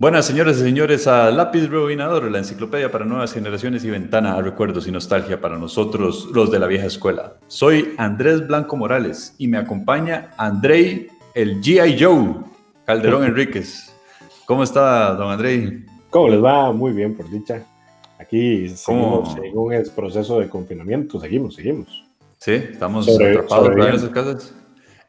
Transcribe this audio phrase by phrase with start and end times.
[0.00, 4.40] Buenas señoras y señores a Lápiz Rebobinador, la enciclopedia para nuevas generaciones y ventana a
[4.40, 7.34] recuerdos y nostalgia para nosotros, los de la vieja escuela.
[7.48, 12.02] Soy Andrés Blanco Morales y me acompaña Andrei, el G.I.
[12.02, 12.34] Joe,
[12.86, 13.94] Calderón Enríquez.
[14.46, 15.84] ¿Cómo está, don Andrei?
[16.08, 16.72] ¿Cómo les va?
[16.72, 17.62] Muy bien, por dicha.
[18.18, 22.06] Aquí seguimos según el proceso de confinamiento, seguimos, seguimos.
[22.38, 24.54] Sí, estamos atrapados en nuestras casas.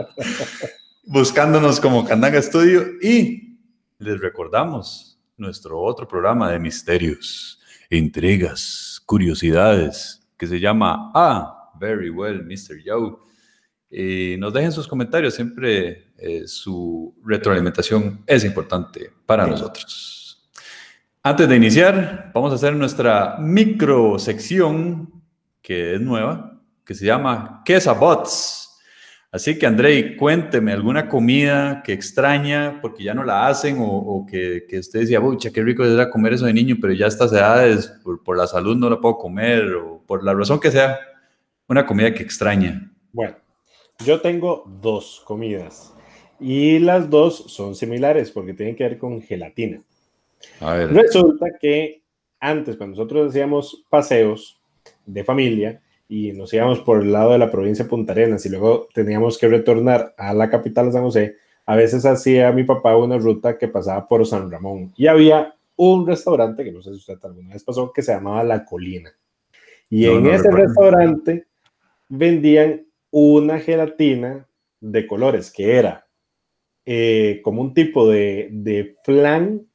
[1.05, 3.58] Buscándonos como Candanga Studio y
[3.98, 7.58] les recordamos nuestro otro programa de misterios,
[7.91, 12.81] intrigas, curiosidades que se llama A very well, Mr.
[12.84, 13.17] Joe.
[13.91, 20.50] Y nos dejen sus comentarios, siempre eh, su retroalimentación es importante para nosotros.
[21.22, 25.22] Antes de iniciar, vamos a hacer nuestra micro sección
[25.60, 27.62] que es nueva, que se llama
[27.99, 28.71] Bots.
[29.31, 34.66] Así que, Andrei, cuénteme alguna comida que extraña porque ya no la hacen o, que,
[34.69, 37.33] que, usted decía, pucha, qué rico era comer eso de niño, pero ya a estas
[37.33, 40.99] edades, por, por la salud no la puedo comer o por la razón que sea.
[41.72, 42.93] Una comida que extraña.
[43.15, 43.34] Bueno,
[44.05, 45.94] yo tengo dos comidas
[46.38, 49.81] y las dos son similares porque tienen que ver con gelatina.
[50.60, 50.93] A ver.
[50.93, 52.03] Resulta que
[52.38, 54.60] antes, cuando nosotros hacíamos paseos
[55.06, 58.50] de familia y nos íbamos por el lado de la provincia de Punta Arenas y
[58.50, 62.99] luego teníamos que retornar a la capital de San José, a veces hacía mi papá
[62.99, 66.99] una ruta que pasaba por San Ramón y había un restaurante, que no sé si
[66.99, 69.10] usted alguna vez pasó, que se llamaba La Colina.
[69.89, 71.47] Y en ese restaurante
[72.15, 74.47] vendían una gelatina
[74.81, 76.06] de colores que era
[76.84, 79.67] eh, como un tipo de, de flan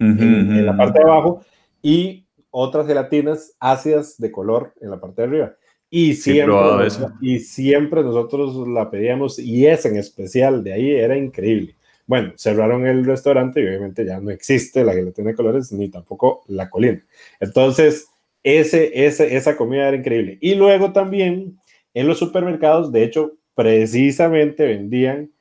[0.00, 1.44] en, la parte de abajo
[1.80, 5.56] y otras gelatinas ácidas de color en la parte de arriba.
[5.88, 6.88] Y siempre,
[7.20, 11.76] y siempre nosotros la pedíamos y esa en especial de ahí era increíble.
[12.06, 16.42] Bueno, cerraron el restaurante y obviamente ya no existe la gelatina de colores ni tampoco
[16.48, 17.04] la colina.
[17.38, 18.08] Entonces,
[18.42, 20.38] ese, ese, esa comida era increíble.
[20.40, 21.58] Y luego también
[21.98, 25.32] en los supermercados, de hecho, precisamente vendían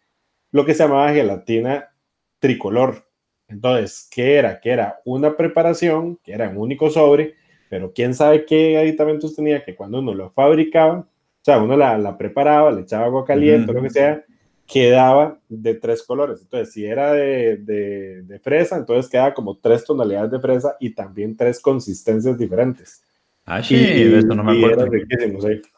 [0.52, 1.94] lo que se llamaba gelatina
[2.40, 3.08] tricolor.
[3.48, 4.60] Entonces, ¿qué era?
[4.60, 7.36] Que era una preparación, que era un único sobre,
[7.70, 11.08] pero quién sabe qué aditamentos tenía, que cuando uno lo fabricaba, o
[11.44, 14.26] sea, uno la, preparaba, le echaba agua caliente, lo que sea,
[14.66, 16.42] quedaba de tres colores.
[16.42, 21.38] Entonces, si era de, de, fresa, entonces quedaba como tres tonalidades de fresa y también
[21.38, 23.04] tres consistencias diferentes.
[23.46, 24.88] Ah, sí, y, esto no me acuerdo.
[24.88, 25.77] Interesante.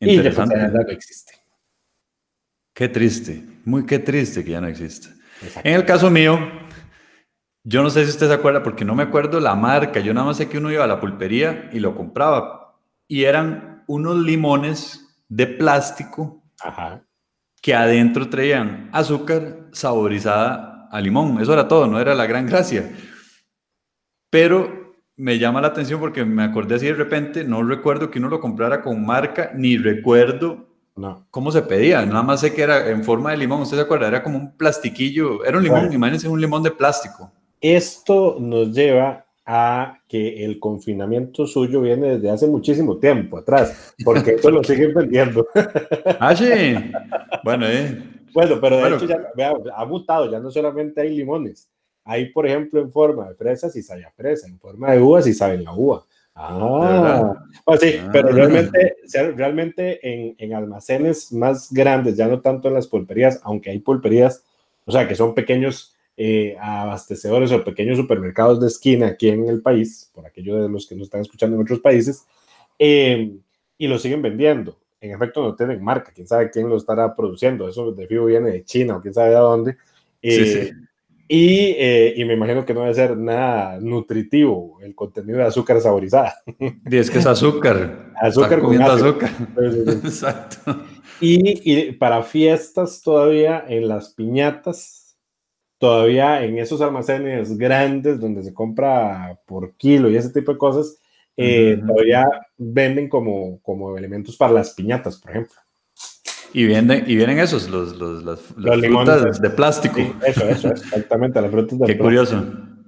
[0.00, 0.22] Y no
[0.88, 1.34] existe.
[2.72, 5.08] Qué triste, muy qué triste que ya no existe.
[5.64, 6.38] En el caso mío,
[7.64, 10.26] yo no sé si usted se acuerda, porque no me acuerdo la marca, yo nada
[10.26, 12.76] más sé que uno iba a la pulpería y lo compraba.
[13.08, 16.44] Y eran unos limones de plástico
[17.60, 21.40] que adentro traían azúcar saborizada a limón.
[21.40, 22.88] Eso era todo, no era la gran gracia.
[24.30, 24.77] Pero
[25.18, 28.40] me llama la atención porque me acordé así de repente, no recuerdo que uno lo
[28.40, 31.26] comprara con marca, ni recuerdo no.
[31.30, 34.08] cómo se pedía, nada más sé que era en forma de limón, ¿usted se acuerda?
[34.08, 37.30] Era como un plastiquillo, era un limón, imagínense un limón de plástico.
[37.60, 44.32] Esto nos lleva a que el confinamiento suyo viene desde hace muchísimo tiempo atrás, porque
[44.32, 45.48] eso lo siguen vendiendo.
[46.20, 46.46] ah, sí.
[47.42, 48.02] Bueno, eh.
[48.32, 49.06] Bueno, pero de hecho
[49.36, 51.68] ya ha mutado, ya no solamente hay limones,
[52.08, 55.26] hay, por ejemplo, en forma de fresas y sabe a fresa, en forma de uvas
[55.26, 56.04] y saben la uva.
[56.34, 57.34] Ah,
[57.64, 58.08] pues sí, ah.
[58.10, 58.96] pero realmente,
[59.36, 64.42] realmente en, en, almacenes más grandes, ya no tanto en las pulperías, aunque hay pulperías,
[64.86, 69.60] o sea, que son pequeños eh, abastecedores o pequeños supermercados de esquina aquí en el
[69.60, 72.24] país, por aquellos de los que nos están escuchando en otros países,
[72.78, 73.36] eh,
[73.76, 74.78] y lo siguen vendiendo.
[75.00, 78.50] En efecto, no tienen marca, quién sabe quién lo estará produciendo, eso de fijo viene
[78.50, 79.76] de China o quién sabe de dónde.
[80.22, 80.72] Eh,
[81.28, 86.34] y, y, me imagino que no debe ser nada nutritivo el contenido de azúcar saborizada.
[86.58, 88.12] Y es que es azúcar.
[88.16, 89.30] azúcar comiendo azúcar.
[90.04, 90.84] Exacto.
[91.20, 95.08] Y, y, para fiestas todavía en las piñatas
[95.78, 100.98] todavía en esos almacenes grandes donde se compra por kilo y ese tipo de cosas,
[101.36, 102.26] eh, todavía
[102.56, 105.54] venden como, como elementos para las piñatas, por ejemplo.
[106.52, 110.00] Y vienen, y vienen esos, los, los, las, frutas de plástico.
[110.26, 112.42] eso, eso, exactamente, las frutas de Qué curioso.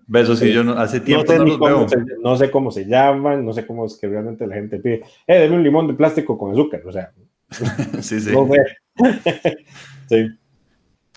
[0.06, 2.04] Besos, sí, yo no, hace tiempo no, no los veo.
[2.20, 5.38] no sé cómo se llaman, no sé cómo es que realmente la gente pide, eh,
[5.38, 7.12] deme un limón de plástico con azúcar, o sea.
[8.00, 8.32] sí, sí.
[8.32, 9.56] No sé.
[10.08, 10.30] sí.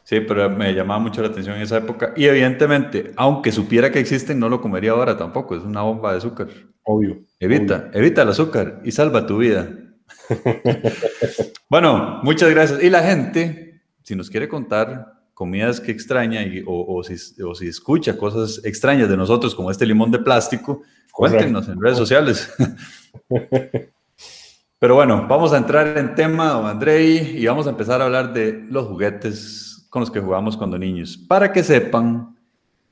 [0.04, 2.14] Sí, pero me llamaba mucho la atención en esa época.
[2.16, 5.56] Y evidentemente, aunque supiera que existen, no lo comería ahora tampoco.
[5.56, 6.48] Es una bomba de azúcar.
[6.84, 7.18] Obvio.
[7.40, 9.70] Evita, evita el azúcar y salva tu vida.
[11.70, 12.84] bueno, muchas gracias.
[12.84, 17.68] Y la gente, si nos quiere contar comidas que extraña y, o, si, o, si,
[17.68, 22.54] escucha cosas extrañas de nosotros, como este limón de plástico, cuéntenos en redes sociales.
[24.80, 28.34] Pero bueno, vamos a entrar en tema, don Andrei, y vamos a empezar a hablar
[28.34, 31.18] de los juguetes con los que jugamos cuando niños.
[31.18, 32.36] Para que sepan,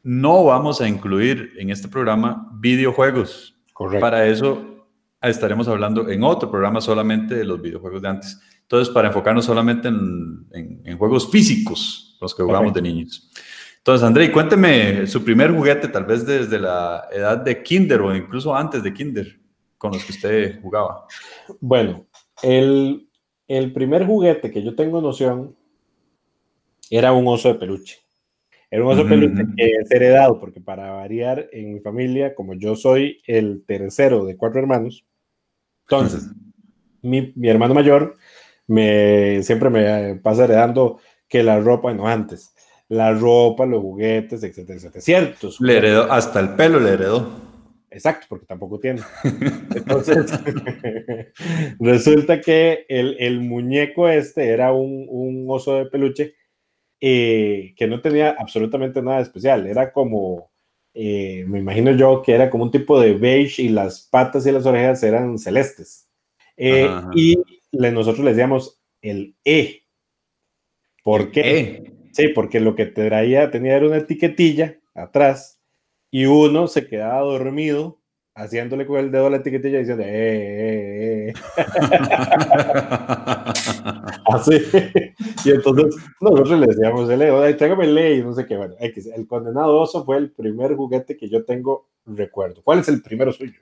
[0.02, 3.56] no vamos a incluir en este programa videojuegos.
[3.74, 4.02] Correcto.
[4.02, 4.71] Para eso
[5.30, 8.40] estaremos hablando en otro programa solamente de los videojuegos de antes.
[8.62, 10.48] Entonces, para enfocarnos solamente en,
[10.84, 13.30] en, juegos físicos, los que jugamos de niños.
[13.78, 18.56] Entonces, André, cuénteme su primer juguete, tal vez desde la edad de kinder o incluso
[18.56, 19.40] antes de kinder,
[19.78, 21.06] con los que usted jugaba.
[21.60, 22.06] Bueno,
[22.42, 23.10] el,
[23.48, 25.56] el primer juguete que yo tengo noción
[26.90, 28.00] era un oso de peluche.
[28.70, 32.54] Era un oso de peluche que es heredado, porque para variar en mi familia, como
[32.54, 35.06] yo soy el tercero de cuatro hermanos,
[35.92, 36.30] entonces
[37.02, 38.16] mi, mi, hermano mayor
[38.68, 42.54] me, siempre me pasa heredando que la ropa, no antes,
[42.88, 45.02] la ropa, los juguetes, etcétera, etcétera.
[45.02, 45.60] Ciertos.
[45.60, 47.30] Le heredó, hasta el pelo le heredó.
[47.90, 49.02] Exacto, porque tampoco tiene.
[49.76, 50.32] Entonces,
[51.80, 56.36] resulta que el, el, muñeco este era un, un oso de peluche
[57.02, 59.68] eh, que no tenía absolutamente nada especial.
[59.68, 60.51] Era como,
[60.94, 64.52] eh, me imagino yo que era como un tipo de beige y las patas y
[64.52, 66.10] las orejas eran celestes.
[66.58, 67.38] Eh, y
[67.72, 69.84] le, nosotros le decíamos el E.
[71.04, 71.60] ¿Por qué?
[71.60, 71.94] E.
[72.12, 75.62] Sí, porque lo que traía, tenía era una etiquetilla atrás
[76.12, 78.01] y uno se quedaba dormido
[78.36, 81.34] haciéndole con el dedo a la etiquetilla y diciendo, eh, eh, eh.
[84.26, 84.62] Así.
[85.46, 87.08] Y entonces nosotros le decíamos,
[87.58, 88.58] tráigame ley, no sé qué.
[88.58, 92.62] Bueno, el condenado oso fue el primer juguete que yo tengo recuerdo.
[92.64, 93.60] ¿Cuál es el primero suyo?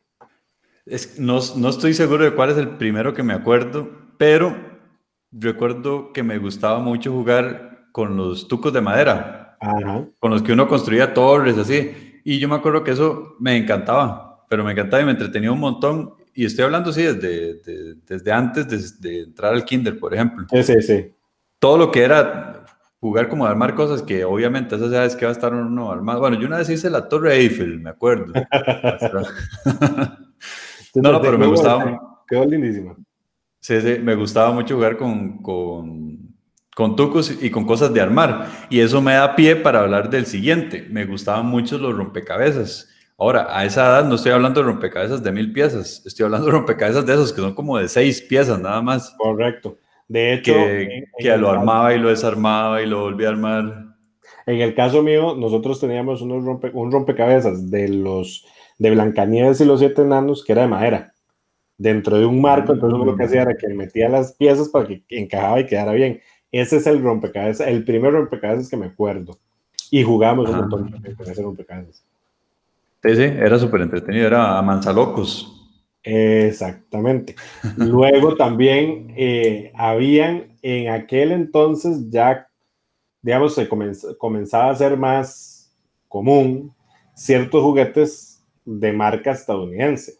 [0.85, 4.55] Es, no, no estoy seguro de cuál es el primero que me acuerdo, pero
[5.31, 9.57] recuerdo que me gustaba mucho jugar con los tucos de madera,
[10.19, 12.21] con los que uno construía torres, así.
[12.23, 15.59] Y yo me acuerdo que eso me encantaba pero me encantaba y me entretenía un
[15.59, 16.15] montón.
[16.33, 20.45] Y estoy hablando, sí, desde, desde, antes de, entrar al kinder, por ejemplo.
[20.51, 21.13] Sí, sí, sí.
[21.59, 22.65] Todo lo que era
[22.99, 26.21] jugar como armar cosas que obviamente esas sabes que va a estar uno armado.
[26.21, 28.33] Bueno, yo una vez hice la Torre Eiffel, me acuerdo.
[30.95, 32.23] no, no, pero me gustaba.
[32.27, 32.95] Quedó lindísima.
[33.59, 36.33] Sí, sí, me gustaba mucho jugar con, con,
[36.75, 38.47] con tucos y con cosas de armar.
[38.69, 40.87] Y eso me da pie para hablar del siguiente.
[40.89, 42.88] Me gustaban mucho los rompecabezas.
[43.19, 46.53] Ahora, a esa edad no estoy hablando de rompecabezas de mil piezas, estoy hablando de
[46.53, 49.13] rompecabezas de esos que son como de seis piezas nada más.
[49.17, 49.77] Correcto.
[50.07, 53.89] De hecho, que, que lo armaba y lo desarmaba y lo volvía a armar.
[54.45, 58.45] En el caso mío, nosotros teníamos unos rompe, un rompecabezas de los
[58.79, 61.13] de Blancanieves y los siete enanos que era de madera,
[61.77, 62.71] dentro de un marco.
[62.71, 66.21] Entonces, lo que hacía era que metía las piezas para que encajaba y quedara bien.
[66.53, 69.37] Ese es el rompecabezas, el primer rompecabezas que me acuerdo.
[69.91, 72.08] Y jugamos un montón con ese rompecabezas.
[73.03, 75.55] Sí, sí, era súper entretenido, era a manzalocos.
[76.03, 77.35] Exactamente.
[77.77, 82.47] Luego también eh, habían en aquel entonces ya,
[83.21, 83.67] digamos, se
[84.17, 85.73] comenzaba a ser más
[86.07, 86.73] común
[87.13, 90.19] ciertos juguetes de marca estadounidense.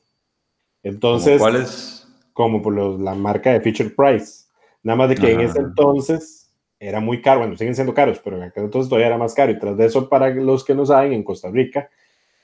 [0.84, 2.08] Entonces, ¿cuáles?
[2.34, 4.46] Como por los, la marca de Feature Price.
[4.84, 8.38] Nada más de que en ese entonces era muy caro, bueno, siguen siendo caros, pero
[8.38, 9.52] en aquel entonces todavía era más caro.
[9.52, 11.90] Y tras de eso, para los que no saben, en Costa Rica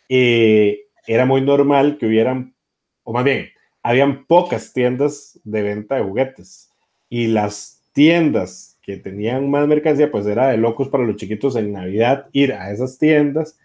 [0.10, 2.56] eh, era muy normal que hubieran,
[3.04, 3.50] o más bien,
[3.84, 6.72] habían pocas tiendas de venta de juguetes
[7.10, 11.74] y las tiendas que tenían más mercancía, pues era de locos para los chiquitos en
[11.74, 13.58] Navidad ir a esas tiendas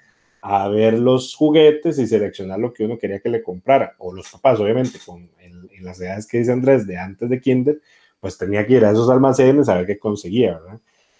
[0.42, 4.30] a ver los juguetes y seleccionar lo que uno quería que le comprara, o los
[4.30, 7.80] papás, obviamente, con en, las edades que dice Andrés de antes de Kinder,
[8.20, 10.61] pues tenía que ir a esos almacenes a ver qué conseguía.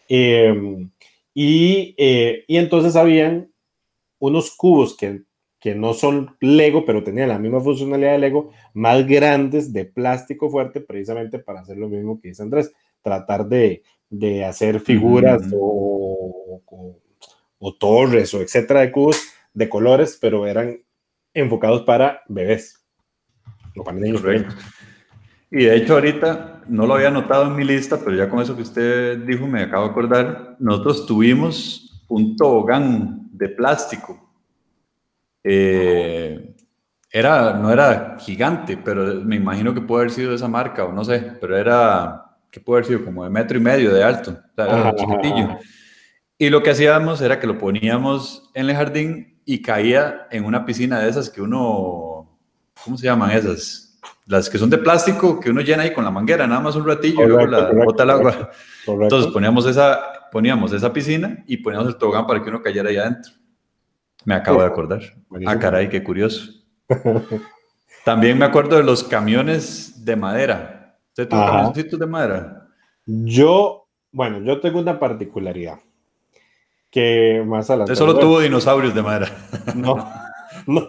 [0.07, 0.91] Em,
[1.33, 3.50] y, eh, y entonces habían
[4.21, 5.23] unos cubos que,
[5.59, 10.49] que no son Lego, pero tenían la misma funcionalidad de Lego, más grandes de plástico
[10.49, 12.73] fuerte, precisamente para hacer lo mismo que dice Andrés,
[13.03, 16.63] tratar de, de hacer figuras o,
[17.59, 19.21] o, torres o etcétera de cubos
[19.53, 20.81] de colores, pero eran
[21.35, 22.85] enfocados para bebés.
[25.51, 28.55] Y de hecho ahorita no lo había notado en mi lista, pero ya con eso
[28.55, 34.31] que usted dijo me acabo de acordar, nosotros tuvimos un tobogán de plástico.
[35.43, 36.55] Eh,
[37.11, 40.93] era, no era gigante, pero me imagino que puede haber sido de esa marca o
[40.93, 44.39] no sé, pero era que puede haber sido como de metro y medio de alto,
[44.97, 45.59] chiquitillo.
[46.39, 50.65] Y lo que hacíamos era que lo poníamos en el jardín y caía en una
[50.65, 52.39] piscina de esas que uno,
[52.85, 53.99] ¿cómo se llaman esas?
[54.27, 56.87] Las que son de plástico, que uno llena ahí con la manguera, nada más un
[56.87, 58.51] ratillo, y luego la bota el agua.
[58.87, 62.97] Entonces poníamos esa, poníamos esa piscina y poníamos el tobogán para que uno cayera ahí
[62.97, 63.33] adentro.
[64.25, 65.01] Me acabo de acordar.
[65.47, 66.53] Ah, caray, qué curioso.
[68.05, 72.69] También me acuerdo de los camiones de madera ¿Usted tuvo camioncitos de madera?
[73.05, 75.81] Yo, bueno, yo tengo una particularidad
[76.89, 77.93] que más adelante.
[77.93, 79.29] Usted solo tuvo dinosaurios de madera.
[79.75, 79.97] No,
[80.67, 80.89] no,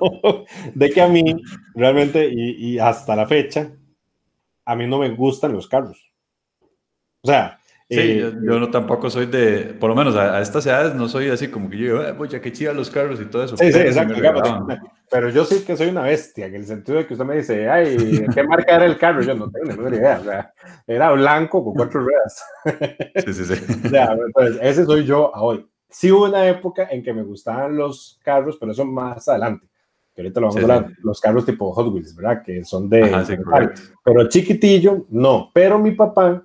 [0.73, 1.23] de que a mí
[1.73, 3.71] realmente y, y hasta la fecha,
[4.63, 6.11] a mí no me gustan los carros.
[7.23, 7.59] O sea,
[7.91, 11.27] Sí, eh, yo, no tampoco soy de, por lo menos a, estas edades no soy
[11.27, 13.57] así como que yo pues ya que chiva los carros y todo eso.
[13.57, 14.15] Sí, sí, exacto.
[15.09, 17.67] pero yo sí que soy una bestia, en el sentido de que usted me dice,
[17.67, 19.21] ay, ¿qué marca era el carro?
[19.21, 20.53] Yo no tengo ni idea, o sea,
[20.87, 22.41] era blanco con cuatro ruedas.
[23.25, 23.55] Sí, sí, sí.
[23.85, 25.67] o sea, entonces, ese soy yo a hoy.
[25.89, 29.67] Sí hubo una época en que me gustaban los carros, pero eso más adelante.
[30.15, 32.41] Que ahorita lo vamos a hablar, los carros tipo Hot Wheels, ¿verdad?
[32.41, 33.01] Que son de...
[34.01, 35.51] pero chiquitillo, no.
[35.53, 36.41] Pero mi papá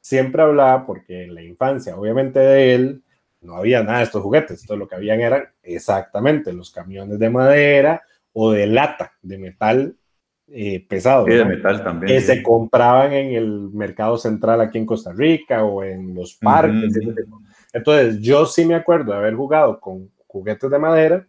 [0.00, 3.02] siempre hablaba porque en la infancia, obviamente de él,
[3.42, 4.66] no había nada de estos juguetes.
[4.66, 8.02] Todo lo que habían eran exactamente los camiones de madera
[8.32, 9.96] o de lata, de metal
[10.48, 11.24] eh, pesado.
[11.24, 12.12] de metal también.
[12.12, 16.98] Que se compraban en el mercado central aquí en Costa Rica o en los parques.
[17.72, 21.26] Entonces, yo sí me acuerdo de haber jugado con juguetes de madera,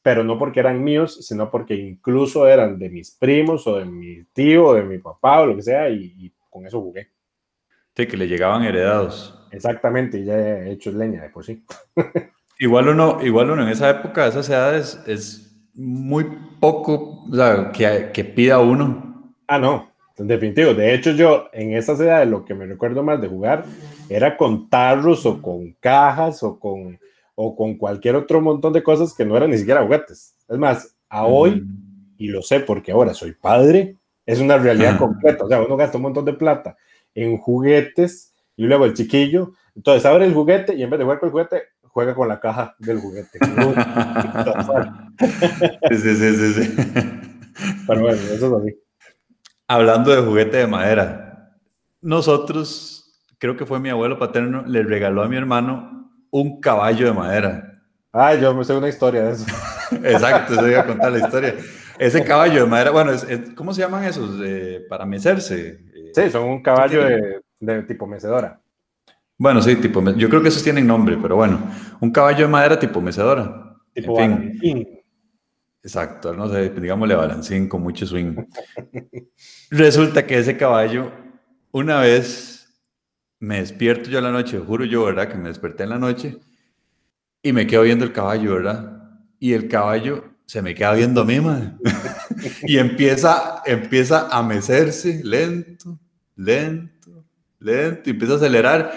[0.00, 4.24] pero no porque eran míos, sino porque incluso eran de mis primos o de mi
[4.32, 7.08] tío o de mi papá o lo que sea, y con eso jugué.
[7.96, 9.38] Sí, que le llegaban heredados.
[9.50, 11.62] Exactamente, y ya he hecho leña de por sí.
[12.58, 16.26] igual, uno, igual uno en esa época, esas edades, es muy
[16.58, 19.34] poco o sea, que, que pida uno.
[19.46, 20.72] Ah, no, en definitivo.
[20.72, 23.64] De hecho, yo en esas edades lo que me recuerdo más de jugar
[24.08, 26.98] era con tarros o con cajas o con,
[27.34, 30.34] o con cualquier otro montón de cosas que no eran ni siquiera juguetes.
[30.48, 31.62] Es más, a hoy,
[32.16, 35.44] y lo sé porque ahora soy padre, es una realidad completa.
[35.44, 36.76] O sea, uno gasta un montón de plata
[37.14, 39.52] en juguetes y luego el chiquillo.
[39.74, 42.40] Entonces abre el juguete y en vez de jugar con el juguete, juega con la
[42.40, 43.38] caja del juguete.
[45.90, 46.74] sí, sí, sí, sí,
[47.86, 48.78] Pero bueno, eso es así.
[49.68, 51.56] Hablando de juguete de madera,
[52.00, 57.12] nosotros, creo que fue mi abuelo paterno, le regaló a mi hermano un caballo de
[57.12, 57.82] madera.
[58.12, 59.46] Ah, yo me sé una historia de eso.
[60.02, 61.54] Exacto, se iba a contar la historia.
[61.98, 63.12] Ese caballo de madera, bueno,
[63.54, 64.40] ¿cómo se llaman esos?
[64.44, 65.80] Eh, para mecerse.
[66.12, 68.60] Sí, son un caballo de, tipo mecedora.
[69.38, 71.60] Bueno, sí, tipo, yo creo que esos tienen nombre, pero bueno,
[72.00, 73.76] un caballo de madera tipo mecedora.
[73.94, 74.88] Tipo en fin.
[75.82, 78.36] Exacto, no sé, digámosle balancín con mucho swing.
[79.70, 81.10] Resulta que ese caballo,
[81.72, 82.52] una vez
[83.40, 85.28] me despierto yo a la noche, juro yo, ¿verdad?
[85.28, 86.38] Que me desperté en la noche
[87.42, 89.10] y me quedo viendo el caballo, ¿verdad?
[89.40, 91.72] Y el caballo se me queda viendo a mí, madre.
[92.62, 95.98] y empieza, empieza a mecerse lento,
[96.44, 97.24] lento,
[97.58, 98.92] lento, y empieza a acelerar.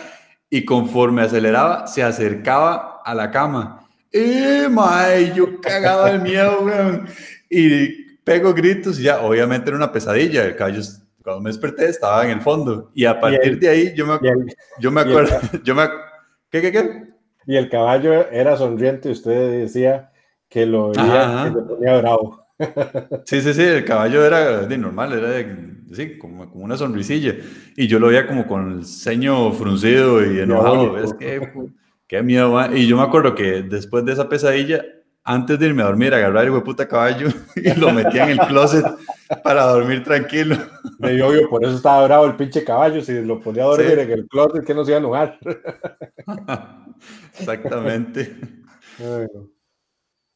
[0.49, 3.87] Y conforme aceleraba, se acercaba a la cama.
[4.11, 5.33] ¡Eh, mae!
[5.33, 7.07] Yo cagaba de miedo, weón.
[7.49, 10.45] Y pego gritos y ya, obviamente era una pesadilla.
[10.45, 10.81] El caballo,
[11.23, 12.91] cuando me desperté, estaba en el fondo.
[12.93, 14.19] Y a partir de ahí, yo me,
[14.79, 15.83] yo me acuerdo, yo me,
[16.49, 17.15] ¿qué, qué, qué?
[17.47, 20.11] Y el caballo era sonriente y usted decía
[20.49, 22.44] que lo veía que se ponía bravo.
[23.25, 27.35] Sí, sí, sí, el caballo era de normal, era de, como, como, una sonrisilla.
[27.75, 30.97] Y yo lo veía como con el ceño fruncido y enojado.
[30.97, 31.41] Es que,
[32.07, 32.57] qué miedo.
[32.75, 34.83] Y yo me acuerdo que después de esa pesadilla,
[35.23, 38.85] antes de irme a dormir, agarrar el puta caballo y lo metía en el closet
[39.43, 40.55] para dormir tranquilo.
[40.99, 43.01] De obvio, por eso estaba bravo el pinche caballo.
[43.01, 45.39] Si lo podía dormir en el closet, que no se iba a enojar.
[47.39, 48.33] Exactamente.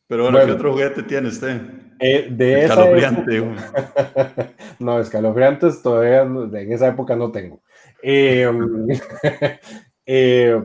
[0.10, 1.62] Pero bueno, ¿qué otro juguete tiene usted?
[2.00, 3.44] Eh, de escalofriante.
[4.80, 7.62] no, escalofriantes todavía en esa época no tengo.
[8.01, 8.88] Em,
[10.08, 10.63] eh,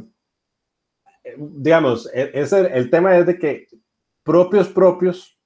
[1.36, 3.66] digamos, e, el tema es de que
[4.22, 5.38] propios, propios,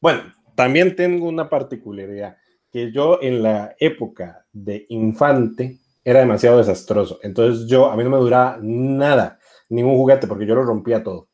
[0.00, 0.22] bueno,
[0.56, 2.36] también tengo una particularidad,
[2.72, 7.20] que yo en la época de infante era demasiado desastroso.
[7.22, 11.29] Entonces yo, a mí no me duraba nada, ningún juguete, porque yo lo rompía todo.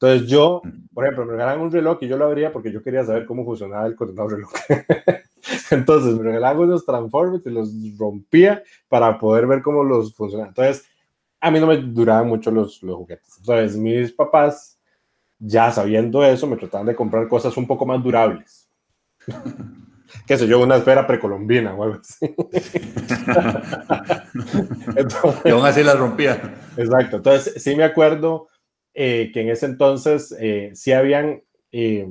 [0.00, 0.62] Entonces yo,
[0.94, 3.44] por ejemplo, me regalaban un reloj y yo lo abría porque yo quería saber cómo
[3.44, 4.50] funcionaba el condenado reloj.
[5.70, 10.52] Entonces me regalaban unos Transformers y los rompía para poder ver cómo los funcionaban.
[10.52, 10.86] Entonces,
[11.38, 13.36] a mí no me duraban mucho los, los juguetes.
[13.40, 14.80] Entonces, mis papás,
[15.38, 18.70] ya sabiendo eso, me trataban de comprar cosas un poco más durables.
[20.26, 22.24] qué sé yo, una esfera precolombina o algo así.
[25.44, 26.54] y aún así las rompía.
[26.78, 27.18] Exacto.
[27.18, 28.48] Entonces, sí me acuerdo
[28.94, 31.42] eh, que en ese entonces eh, sí habían
[31.72, 32.08] eh,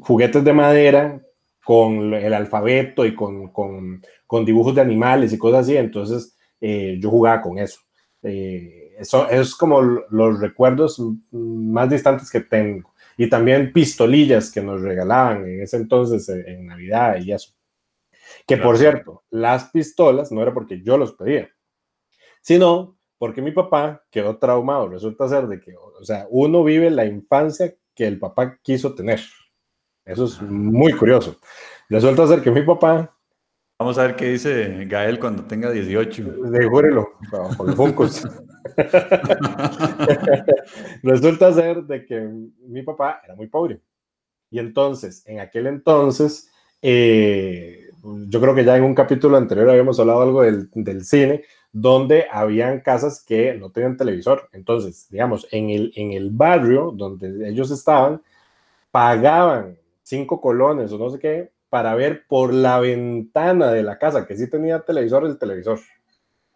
[0.00, 1.20] juguetes de madera
[1.64, 5.76] con el alfabeto y con, con, con, dibujos de animales y cosas así.
[5.76, 7.80] Entonces, yo jugaba con eso.
[8.22, 15.44] eso es como los recuerdos más distantes que tengo y también pistolillas que nos regalaban
[15.44, 17.52] en ese entonces eh, en Navidad y eso.
[18.46, 21.50] Que por cierto, las pistolas no era porque yo los pedía,
[22.40, 24.88] sino porque mi papá quedó traumado.
[24.88, 29.20] Resulta ser de que, o sea, uno vive la infancia que el papá quiso tener.
[30.06, 31.36] Eso es muy curioso.
[31.90, 33.14] Resulta ser que mi papá
[33.80, 36.22] Vamos a ver qué dice Gael cuando tenga 18.
[36.70, 37.14] Júrelo,
[37.56, 38.28] con los funcos.
[41.02, 42.28] Resulta ser de que
[42.68, 43.80] mi papá era muy pobre.
[44.50, 46.50] Y entonces, en aquel entonces,
[46.82, 47.88] eh,
[48.28, 52.26] yo creo que ya en un capítulo anterior habíamos hablado algo del, del, cine, donde
[52.30, 54.48] habían casas que no tenían televisor.
[54.52, 58.22] Entonces, digamos, en el, en el barrio donde ellos estaban,
[58.90, 64.26] pagaban cinco colones o no sé qué para ver por la ventana de la casa,
[64.26, 65.78] que sí tenía televisor, el televisor.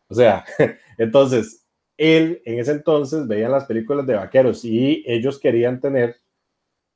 [0.08, 0.44] O sea,
[0.98, 1.64] entonces,
[1.96, 6.16] él en ese entonces veían las películas de vaqueros y ellos querían tener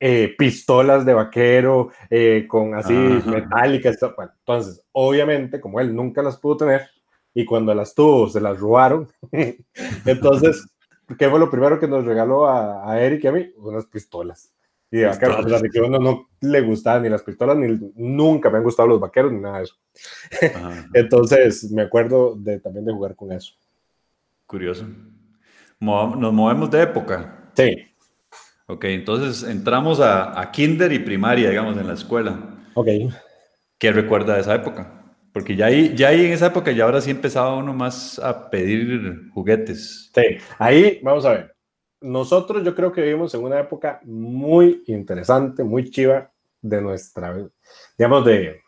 [0.01, 3.97] eh, pistolas de vaquero eh, con así metálicas.
[4.03, 6.89] entonces, obviamente, como él nunca las pudo tener
[7.35, 9.11] y cuando las tuvo se las robaron,
[10.07, 10.67] entonces,
[11.19, 13.47] ¿qué fue lo primero que nos regaló a, a Eric y a mí?
[13.57, 14.53] Unas pistolas.
[14.91, 18.57] Y de vaqueros, a que uno no le gustaban ni las pistolas, ni nunca me
[18.57, 19.75] han gustado los vaqueros, ni nada de eso.
[20.95, 23.53] Entonces, me acuerdo de, también de jugar con eso.
[24.47, 24.87] Curioso.
[25.79, 27.51] Nos movemos de época.
[27.55, 27.77] Sí.
[28.67, 32.59] Ok, entonces entramos a, a, kinder y primaria, digamos, en la escuela.
[32.75, 32.89] Ok.
[33.79, 34.98] ¿Qué recuerda de esa época?
[35.33, 38.49] Porque ya ahí, ya ahí en esa época ya ahora sí empezaba uno más a
[38.51, 40.11] pedir juguetes.
[40.15, 41.59] Sí, ahí vamos a ver
[42.01, 47.37] nosotros yo creo que vivimos en una época muy interesante, muy chiva de nuestra,
[47.97, 48.61] digamos, de,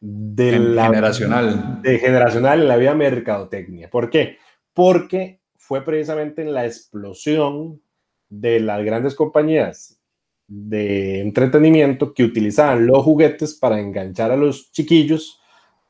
[0.00, 0.86] de la...
[0.86, 1.82] Generacional.
[1.82, 3.90] De generacional en la vida mercadotecnia.
[3.90, 4.38] ¿Por qué?
[4.72, 7.80] Porque fue precisamente en la explosión
[8.28, 10.00] de las grandes compañías
[10.48, 15.40] de entretenimiento que utilizaban los juguetes para enganchar a los chiquillos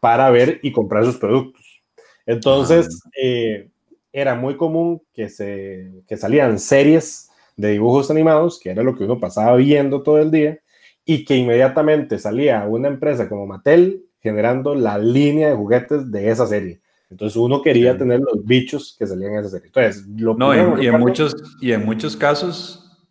[0.06, 1.82] para ver y comprar sus productos.
[2.26, 3.70] Entonces, eh,
[4.12, 9.02] era muy común que, se, que salían series de dibujos animados, que era lo que
[9.02, 10.60] uno pasaba viendo todo el día,
[11.04, 16.46] y que inmediatamente salía una empresa como Mattel generando la línea de juguetes de esa
[16.46, 16.80] serie.
[17.10, 19.66] Entonces uno quería tener los bichos que salían en esa serie.
[19.66, 23.08] Entonces, lo no, y, en muchos, y en muchos casos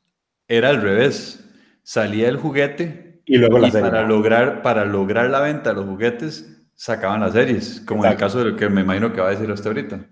[0.47, 1.43] era al revés.
[1.83, 3.89] Salía el juguete y luego la serie.
[3.89, 8.17] Para lograr, para lograr la venta de los juguetes sacaban las series, como en el
[8.17, 10.05] caso de lo que me imagino que va a decir hasta ahorita.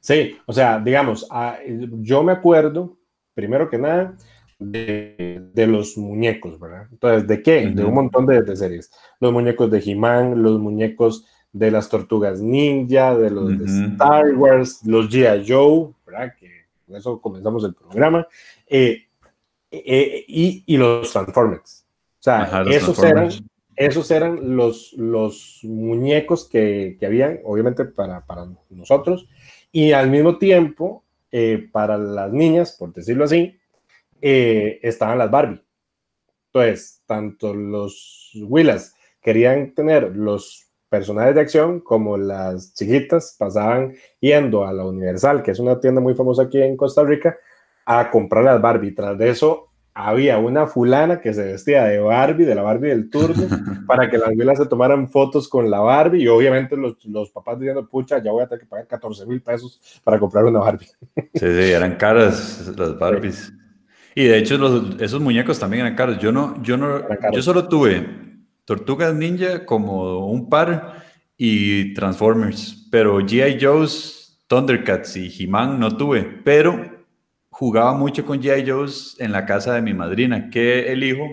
[0.00, 1.58] Sí, o sea, digamos, ah,
[2.00, 2.98] yo me acuerdo,
[3.34, 4.16] primero que nada,
[4.58, 6.86] de, los muñecos, ¿verdad?
[6.90, 7.66] Entonces, ¿de qué?
[7.68, 8.90] De un montón de, series.
[9.20, 14.80] Los muñecos de He-Man, los muñecos de las tortugas ninja, de los de Star Wars,
[14.84, 15.44] los G.I.
[15.46, 16.34] Joe, ¿verdad?
[16.38, 18.26] Que con eso comenzamos el programa.
[18.66, 19.06] Eh,
[19.70, 21.86] eh, y, y, los Transformers.
[22.18, 23.30] O sea, esos, eran,
[23.80, 29.26] esos eran los, los muñecos que, que habían, obviamente, para, para nosotros
[29.72, 33.58] y al mismo tiempo, eh, para las niñas, por decirlo así,
[34.20, 35.62] eh, estaban las Barbie.
[36.52, 44.66] Entonces, tanto los Willas querían tener los personajes de acción como las chiquitas pasaban yendo
[44.66, 47.38] a la Universal, que es una tienda muy famosa aquí en Costa Rica,
[47.86, 48.94] a comprar las Barbie.
[48.94, 53.10] Tras de eso, había una fulana que se vestía de Barbie, de la Barbie del
[53.10, 53.46] turno,
[53.86, 57.58] para que las abuelas se tomaran fotos con la Barbie y obviamente los, los papás
[57.58, 60.86] diciendo, pucha, ya voy a tener que pagar 14 mil pesos para comprar una Barbie.
[61.16, 63.52] Sí, sí, eran caras las Barbies.
[64.14, 66.18] Y de hecho los, esos muñecos también eran caros.
[66.18, 67.00] Yo no, yo no,
[67.32, 68.06] yo solo tuve
[68.64, 71.04] Tortugas Ninja como un par
[71.36, 73.58] y Transformers, pero G.I.
[73.60, 76.99] Joe's, Thundercats y He-Man no tuve, pero
[77.60, 78.66] jugaba mucho con G.I.
[78.66, 81.28] Joe's en la casa de mi madrina, que el hijo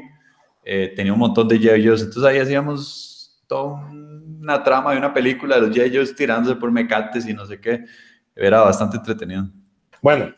[0.65, 1.87] eh, tenía un montón de G.I.
[1.87, 2.01] Joe's.
[2.01, 5.95] Entonces ahí hacíamos toda una trama de una película de los G.I.
[5.95, 7.85] Joe's tirándose por mecates y no sé qué.
[8.35, 9.49] Era bastante entretenido.
[10.01, 10.33] Bueno,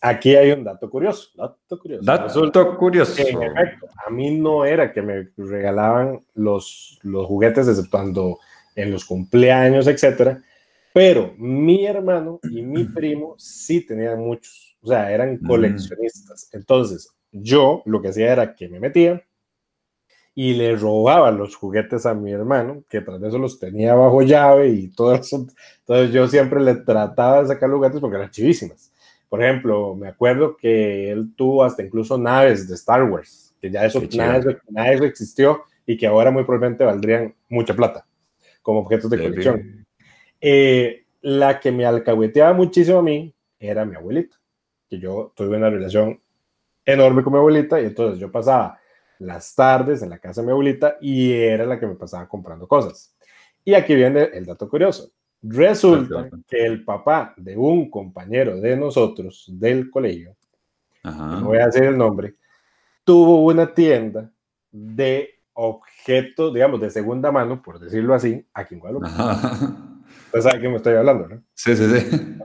[0.00, 1.28] aquí hay un dato curioso.
[1.36, 2.02] Dato curioso.
[2.02, 3.20] Dato curioso.
[3.20, 8.38] En efecto, a mí no era que me regalaban los, los juguetes, exceptuando
[8.74, 10.42] en los cumpleaños, etcétera.
[10.94, 14.73] Pero mi hermano y mi primo sí tenían muchos.
[14.84, 16.50] O sea, eran coleccionistas.
[16.52, 19.22] Entonces, yo lo que hacía era que me metía
[20.34, 24.20] y le robaba los juguetes a mi hermano, que tras de eso los tenía bajo
[24.20, 25.46] llave y todo eso.
[25.78, 28.92] Entonces, yo siempre le trataba de sacar los juguetes porque eran chivísimas.
[29.30, 33.86] Por ejemplo, me acuerdo que él tuvo hasta incluso naves de Star Wars, que ya
[33.86, 38.06] eso, nada, eso existió y que ahora muy probablemente valdrían mucha plata
[38.60, 39.86] como objetos de colección.
[40.42, 44.36] Eh, la que me alcahueteaba muchísimo a mí era mi abuelita
[44.88, 46.20] que yo tuve una relación
[46.84, 48.78] enorme con mi abuelita y entonces yo pasaba
[49.18, 52.66] las tardes en la casa de mi abuelita y era la que me pasaba comprando
[52.66, 53.14] cosas.
[53.64, 55.10] Y aquí viene el dato curioso.
[55.42, 60.36] Resulta que el papá de un compañero de nosotros del colegio,
[61.02, 62.34] no voy a decir el nombre,
[63.04, 64.30] tuvo una tienda
[64.70, 69.06] de objetos, digamos, de segunda mano, por decirlo así, aquí en Guadalupe.
[69.06, 71.42] Usted sabe de qué me estoy hablando, ¿no?
[71.54, 72.38] Sí, sí, sí.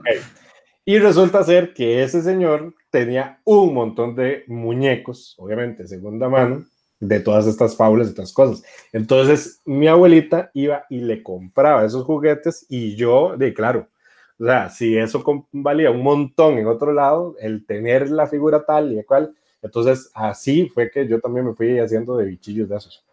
[0.90, 6.64] Y resulta ser que ese señor tenía un montón de muñecos, obviamente segunda mano,
[6.98, 8.64] de todas estas fábulas y estas cosas.
[8.92, 13.86] Entonces mi abuelita iba y le compraba esos juguetes y yo, de claro,
[14.36, 15.22] o sea, si eso
[15.52, 20.72] valía un montón en otro lado, el tener la figura tal y cual, entonces así
[20.74, 23.04] fue que yo también me fui haciendo de bichillos de esos.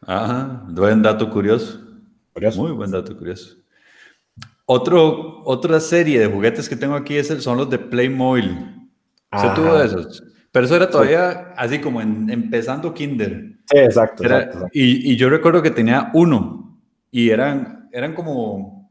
[0.00, 1.80] Ajá, buen dato curioso.
[2.32, 2.60] curioso.
[2.60, 3.58] Muy buen dato curioso.
[4.68, 8.88] Otro, otra serie de juguetes que tengo aquí es el, son los de Playmobil.
[9.40, 10.24] Se tuvo de esos.
[10.50, 13.58] Pero eso era todavía así como en, empezando Kinder.
[13.70, 14.24] Sí, exacto.
[14.72, 18.90] Y, y, yo recuerdo que tenía uno y eran, eran como,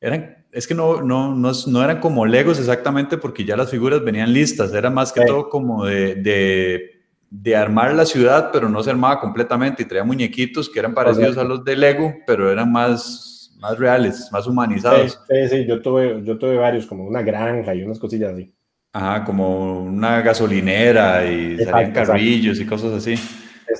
[0.00, 4.04] eran, es que no, no, no, no, eran como Legos exactamente porque ya las figuras
[4.04, 6.90] venían listas, era más que todo como de, de,
[7.30, 11.38] de, armar la ciudad, pero no se armaba completamente y traía muñequitos que eran parecidos
[11.38, 13.33] a los de Lego, pero eran más
[13.64, 15.18] más reales, más humanizados.
[15.26, 18.54] Sí, sí, yo tuve, yo tuve varios, como una granja y unas cosillas así.
[18.92, 23.14] Ajá, como una gasolinera y salían carrillos y cosas así.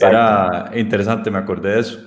[0.01, 1.99] Era interesante, me acordé de eso.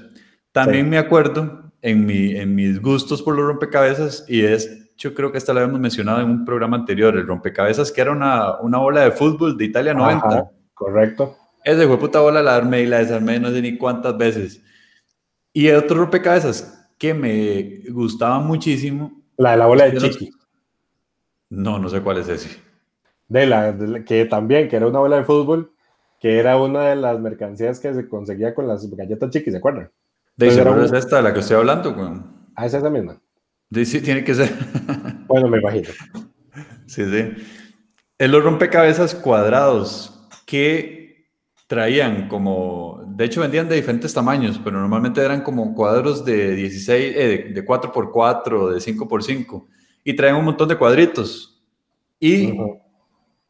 [0.51, 5.31] También me acuerdo en, mi, en mis gustos por los rompecabezas y es, yo creo
[5.31, 8.79] que esta la habíamos mencionado en un programa anterior, el rompecabezas que era una, una
[8.79, 10.49] bola de fútbol de Italia 90.
[10.73, 11.37] correcto.
[11.63, 14.63] Ese fue puta bola, la armé y la desarmé no sé ni cuántas veces.
[15.53, 19.21] Y otro rompecabezas que me gustaba muchísimo.
[19.37, 20.31] La de la bola de Chiqui.
[21.49, 22.57] No, no sé cuál es ese.
[23.27, 25.71] De la, que también, que era una bola de fútbol,
[26.19, 29.91] que era una de las mercancías que se conseguía con las galletas Chiqui, ¿se acuerdan?
[30.35, 32.09] De seguro es esta de la que estoy hablando, güey.
[32.55, 33.19] Ah, es esa misma.
[33.71, 34.49] Sí, sí, tiene que ser.
[35.27, 35.89] bueno, me imagino.
[36.85, 37.33] Sí, sí.
[38.19, 41.27] En los rompecabezas cuadrados que
[41.67, 47.13] traían como, de hecho vendían de diferentes tamaños, pero normalmente eran como cuadros de 16,
[47.17, 49.65] eh, de 4x4, de 5x5,
[50.03, 51.59] y traían un montón de cuadritos.
[52.19, 52.53] Y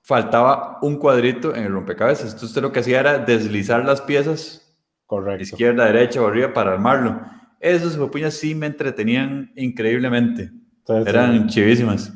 [0.01, 2.27] faltaba un cuadrito en el rompecabezas.
[2.27, 4.73] Entonces usted lo que hacía era deslizar las piezas,
[5.05, 5.43] Correcto.
[5.43, 7.19] izquierda, derecha o arriba para armarlo.
[7.59, 10.49] Esos puñas sí me entretenían increíblemente.
[10.87, 12.13] Eran chivísimas.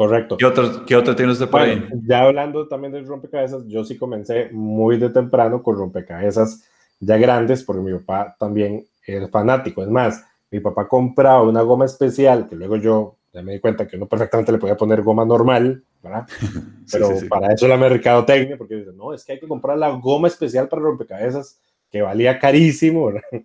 [0.00, 0.38] Correcto.
[0.38, 1.86] ¿Qué otro, qué otro tiene usted por ahí?
[2.06, 6.66] Ya hablando también de rompecabezas, yo sí comencé muy de temprano con rompecabezas
[7.00, 9.82] ya grandes, porque mi papá también era fanático.
[9.82, 13.86] Es más, mi papá compraba una goma especial que luego yo ya me di cuenta
[13.86, 16.26] que no perfectamente le podía poner goma normal, ¿verdad?
[16.90, 20.28] Pero para eso la mercadotecnia, porque dice, no, es que hay que comprar la goma
[20.28, 21.60] especial para rompecabezas
[21.90, 23.44] que valía carísimo, ¿verdad?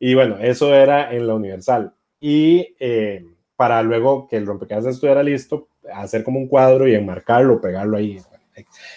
[0.00, 1.92] Y bueno, eso era en la Universal.
[2.18, 3.26] Y eh,
[3.56, 8.20] para luego que el rompecabezas estuviera listo, hacer como un cuadro y enmarcarlo, pegarlo ahí.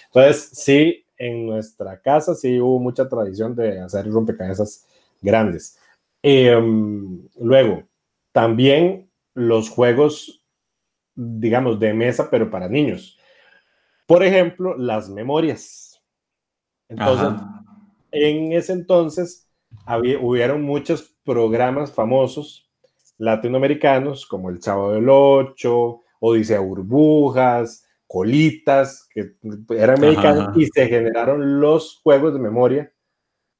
[0.06, 4.86] Entonces, sí, en nuestra casa sí hubo mucha tradición de hacer rompecabezas
[5.20, 5.78] grandes.
[6.22, 7.84] Em, luego,
[8.32, 10.44] también los juegos,
[11.14, 13.18] digamos, de mesa, pero para niños.
[14.06, 16.02] Por ejemplo, las memorias.
[16.88, 17.40] Entonces,
[18.12, 19.48] en ese entonces
[19.84, 22.70] había, hubieron muchos programas famosos
[23.18, 29.32] latinoamericanos como El Chavo del Ocho, Odisea Burbujas, Colitas, que
[29.70, 32.92] eran mexicanos y se generaron los juegos de memoria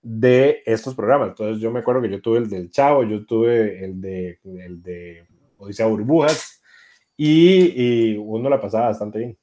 [0.02, 1.30] de estos programas.
[1.30, 4.82] Entonces yo me acuerdo que yo tuve el del Chavo, yo tuve el de, el
[4.82, 5.26] de
[5.58, 6.62] Odisea Burbujas
[7.16, 9.38] y, y uno la pasaba bastante bien.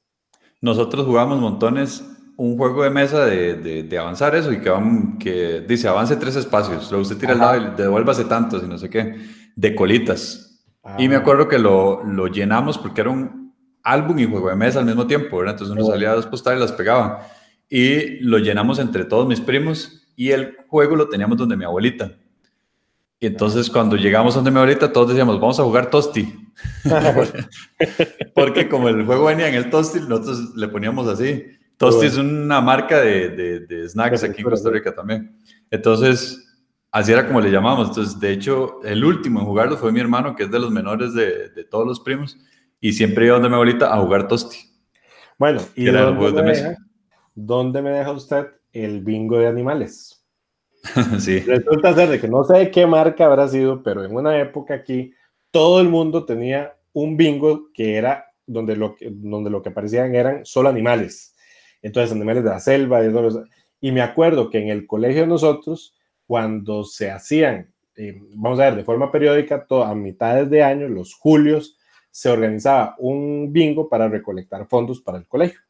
[0.60, 2.02] Nosotros jugamos montones
[2.36, 4.72] un juego de mesa de, de, avanzar eso y que,
[5.20, 8.78] que dice avance tres espacios, luego usted tira al lado y devuélvase tantos y no
[8.78, 9.16] sé qué,
[9.54, 10.53] de colitas.
[10.98, 11.18] Y me ah.
[11.18, 15.06] acuerdo que lo, lo, llenamos porque era un álbum y juego de mesa al mismo
[15.06, 15.54] tiempo, ¿verdad?
[15.54, 17.26] Entonces uno salía a dos postales y las pegaba.
[17.68, 22.12] Y lo llenamos entre todos mis primos y el juego lo teníamos donde mi abuelita.
[23.18, 26.34] Y entonces cuando llegamos donde mi abuelita, todos decíamos, vamos a jugar Tosti.
[28.34, 31.44] Porque como el juego venía en el Tosti, nosotros le poníamos así.
[31.76, 33.30] Tosti es una marca de,
[33.66, 35.36] de, snacks aquí en Costa Rica también.
[35.70, 36.53] Entonces,
[36.94, 37.88] así era como le llamamos.
[37.88, 41.12] Entonces, de hecho, el último en jugarlo fue mi hermano, que es de los menores
[41.12, 42.38] de, de todos los primos,
[42.80, 44.58] y siempre iba donde mi abuelita a jugar Tosti.
[45.38, 46.76] Bueno, ¿y dónde me, deja,
[47.34, 50.24] dónde me deja usted el bingo de animales?
[51.18, 51.40] sí.
[51.40, 54.74] Resulta ser de que no sé de qué marca habrá sido, pero en una época
[54.74, 55.12] aquí
[55.50, 60.14] todo el mundo tenía un bingo que era donde lo que, donde lo que aparecían
[60.14, 61.34] eran solo animales
[61.84, 63.02] entonces animales de la selva,
[63.78, 65.94] y me acuerdo que en el colegio de nosotros,
[66.26, 71.14] cuando se hacían, eh, vamos a ver, de forma periódica, a mitades de año, los
[71.14, 71.78] julios,
[72.10, 75.60] se organizaba un bingo para recolectar fondos para el colegio.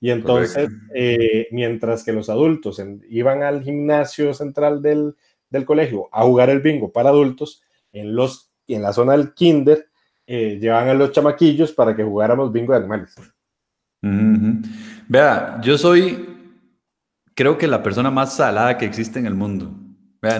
[0.00, 5.14] Y entonces, eh, mientras que los adultos iban al gimnasio central del,
[5.48, 7.62] del, colegio a jugar el bingo para adultos,
[7.92, 9.86] en, los, en la zona del kinder,
[10.26, 13.14] eh, llevaban a los chamaquillos para que jugáramos bingo de animales.
[15.08, 16.28] Vea, yo soy,
[17.34, 19.74] creo que la persona más salada que existe en el mundo.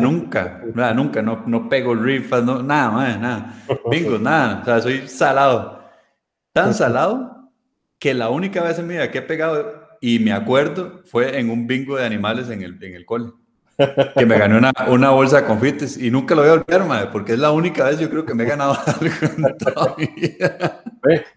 [0.00, 3.54] Nunca, vea, nunca, no, no pego rifas, no, nada, nada,
[3.90, 4.60] bingo, nada.
[4.62, 5.82] O sea, soy salado.
[6.52, 7.50] Tan salado
[7.98, 11.50] que la única vez en mi vida que he pegado, y me acuerdo, fue en
[11.50, 13.32] un bingo de animales en el, en el cole.
[14.16, 17.08] Que me gané una, una bolsa de confites y nunca lo voy a olvidar, madre,
[17.10, 20.06] porque es la única vez yo creo que me he ganado algo en toda mi
[20.06, 20.82] vida.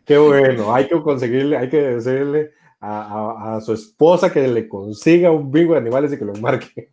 [0.06, 5.52] Qué bueno, hay que conseguirle, hay que decirle a, su esposa que le consiga un
[5.52, 6.90] bingo de animales y que lo marque.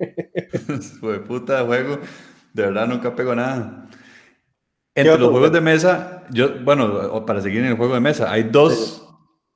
[1.00, 1.98] Fue puta de juego,
[2.52, 3.86] de verdad nunca pego nada.
[4.94, 8.44] Entre los juegos de mesa, yo, bueno, para seguir en el juego de mesa, hay
[8.44, 9.08] dos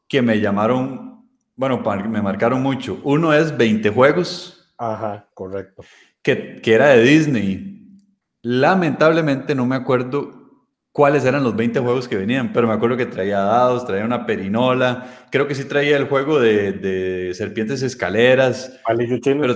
[0.09, 3.01] que me llamaron, bueno, me marcaron mucho.
[3.05, 4.75] Uno es 20 juegos.
[4.77, 5.85] Ajá, correcto.
[6.23, 7.99] Que, que era de Disney.
[8.43, 10.38] Lamentablemente no me acuerdo
[10.99, 14.27] cuáles eran los 20 juegos que venían, pero me acuerdo que traía dados, traía una
[14.27, 18.81] perinola, creo que sí traía el juego de, serpientes escaleras.
[18.85, 19.47] Palillo chino.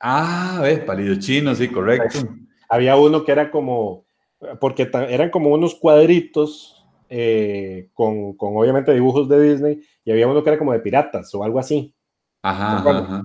[0.00, 2.20] ah, ve, palillo chino, sí, correcto.
[2.70, 4.06] Había uno que era como,
[4.62, 10.42] porque eran como unos cuadritos eh, con, con, obviamente dibujos de Disney, y había uno
[10.42, 11.94] que era como de piratas o algo así.
[12.40, 13.22] Ajá, ajá.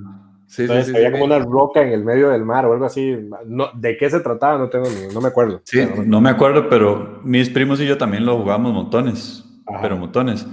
[0.57, 3.17] Entonces había como una roca en el medio del mar o algo así.
[3.45, 4.57] No, ¿De qué se trataba?
[4.57, 5.61] No tengo no me acuerdo.
[5.65, 9.43] Sí, no me acuerdo, pero mis primos y yo también lo jugamos montones,
[9.81, 10.47] pero montones.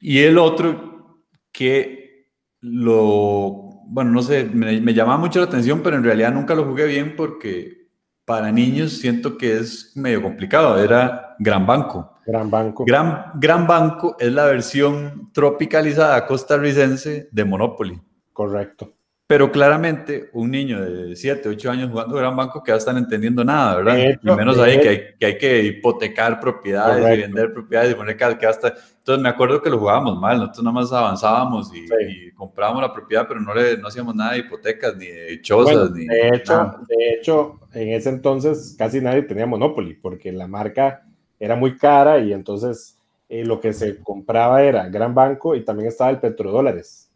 [0.00, 2.28] Y el otro que
[2.60, 6.64] lo, bueno, no sé, me, me, llamaba mucho la atención, pero en realidad nunca lo
[6.64, 7.88] jugué bien porque
[8.24, 10.82] para niños siento que es medio complicado.
[10.82, 12.12] Era Gran Banco.
[12.24, 12.84] Gran Banco.
[12.84, 18.00] Gran, Gran Banco es la versión tropicalizada costarricense de Monopoly.
[18.32, 18.94] Correcto.
[19.32, 22.94] Pero claramente un niño de 7, 8 años jugando Gran Banco que va a estar
[22.94, 24.18] entendiendo nada, ¿verdad?
[24.22, 28.14] y menos ahí que hay, que hay, que hipotecar propiedades y vender propiedades y poner
[28.18, 28.74] que hasta...
[28.98, 33.24] Entonces me acuerdo que lo jugábamos mal, nosotros nada más avanzábamos y, comprábamos la propiedad,
[33.26, 35.90] pero no, le, no hacíamos nada de hipotecas ni de chozas.
[35.92, 41.06] ni de, hecho, de hecho, en ese entonces casi nadie tenía Monopoly porque la marca
[41.40, 42.98] era muy cara y entonces
[43.30, 47.10] eh, lo que se compraba era Gran Banco y también estaba el petrodólares.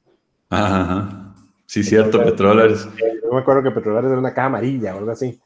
[0.49, 1.26] Ajá.
[1.67, 2.89] Sí, cierto, Petrodólares.
[2.97, 5.41] Yo me acuerdo que Petrodólares era una caja amarilla o algo así.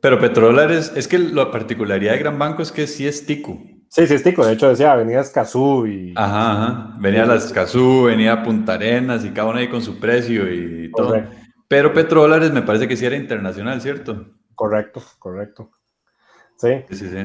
[0.00, 3.60] Pero Petrodólares, es que la particularidad de Gran Banco es que sí es tico.
[3.88, 4.46] Sí, sí es tico.
[4.46, 6.12] De hecho, decía Avenida Escazú y...
[6.14, 6.94] Ajá, ajá.
[7.00, 11.16] Venía la Escazú, venía Punta Arenas y cada uno ahí con su precio y todo.
[11.66, 14.26] Pero Petrodólares me parece que sí era internacional, ¿cierto?
[14.54, 15.70] Correcto, correcto.
[16.56, 16.84] Sí.
[16.90, 17.18] Sí, sí, sí.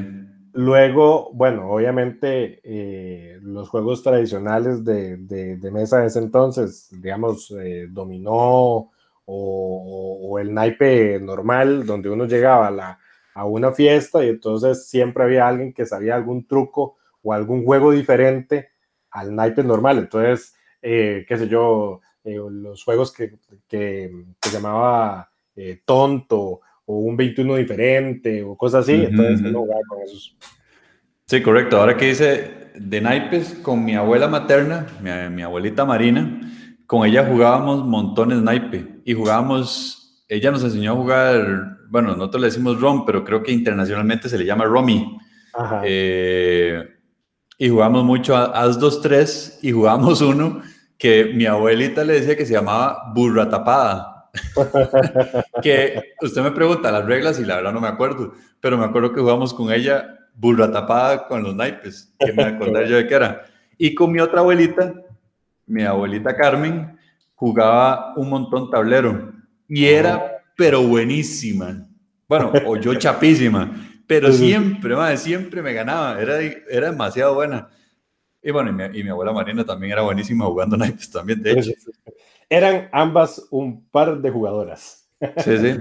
[0.56, 7.88] Luego, bueno, obviamente eh, los juegos tradicionales de, de, mesa de ese entonces, digamos, eh,
[7.90, 8.92] dominó
[9.24, 12.98] o, el naipe normal, donde uno llegaba a,
[13.34, 17.90] a una fiesta y entonces siempre había alguien que sabía algún truco o algún juego
[17.90, 18.68] diferente
[19.10, 19.98] al naipe normal.
[19.98, 25.28] Entonces, eh, qué sé yo, los juegos que, que, que llamaba
[25.84, 30.36] tonto o un 21 diferente o cosas así, entonces no jugaba con esos.
[31.26, 31.80] Sí, correcto.
[31.80, 36.40] Ahora que dice de naipes, con mi abuela materna, mi, mi abuelita Marina,
[36.86, 42.48] con ella jugábamos montones naipe y jugábamos, ella nos enseñó a jugar, bueno, nosotros le
[42.48, 45.18] decimos rom, pero creo que internacionalmente se le llama romy.
[45.84, 46.82] Eh,
[47.56, 50.62] y jugamos mucho a As 2 3 y jugamos uno
[50.98, 54.13] que mi abuelita le decía que se llamaba burra tapada.
[55.62, 59.12] que usted me pregunta las reglas y la verdad no me acuerdo, pero me acuerdo
[59.12, 63.44] que jugamos con ella burra tapada con los naipes, que me acordé yo de era.
[63.78, 64.94] Y con mi otra abuelita,
[65.66, 66.98] mi abuelita Carmen,
[67.34, 69.32] jugaba un montón tablero
[69.68, 71.86] y era, pero buenísima.
[72.28, 73.70] Bueno, o yo chapísima,
[74.06, 77.68] pero siempre, madre, siempre me ganaba, era, era demasiado buena.
[78.42, 81.70] Y bueno, y mi, abuela Marina también era buenísima jugando naipes también, de hecho.
[82.48, 85.04] Eran ambas un par de jugadoras.
[85.38, 85.76] Sí, sí.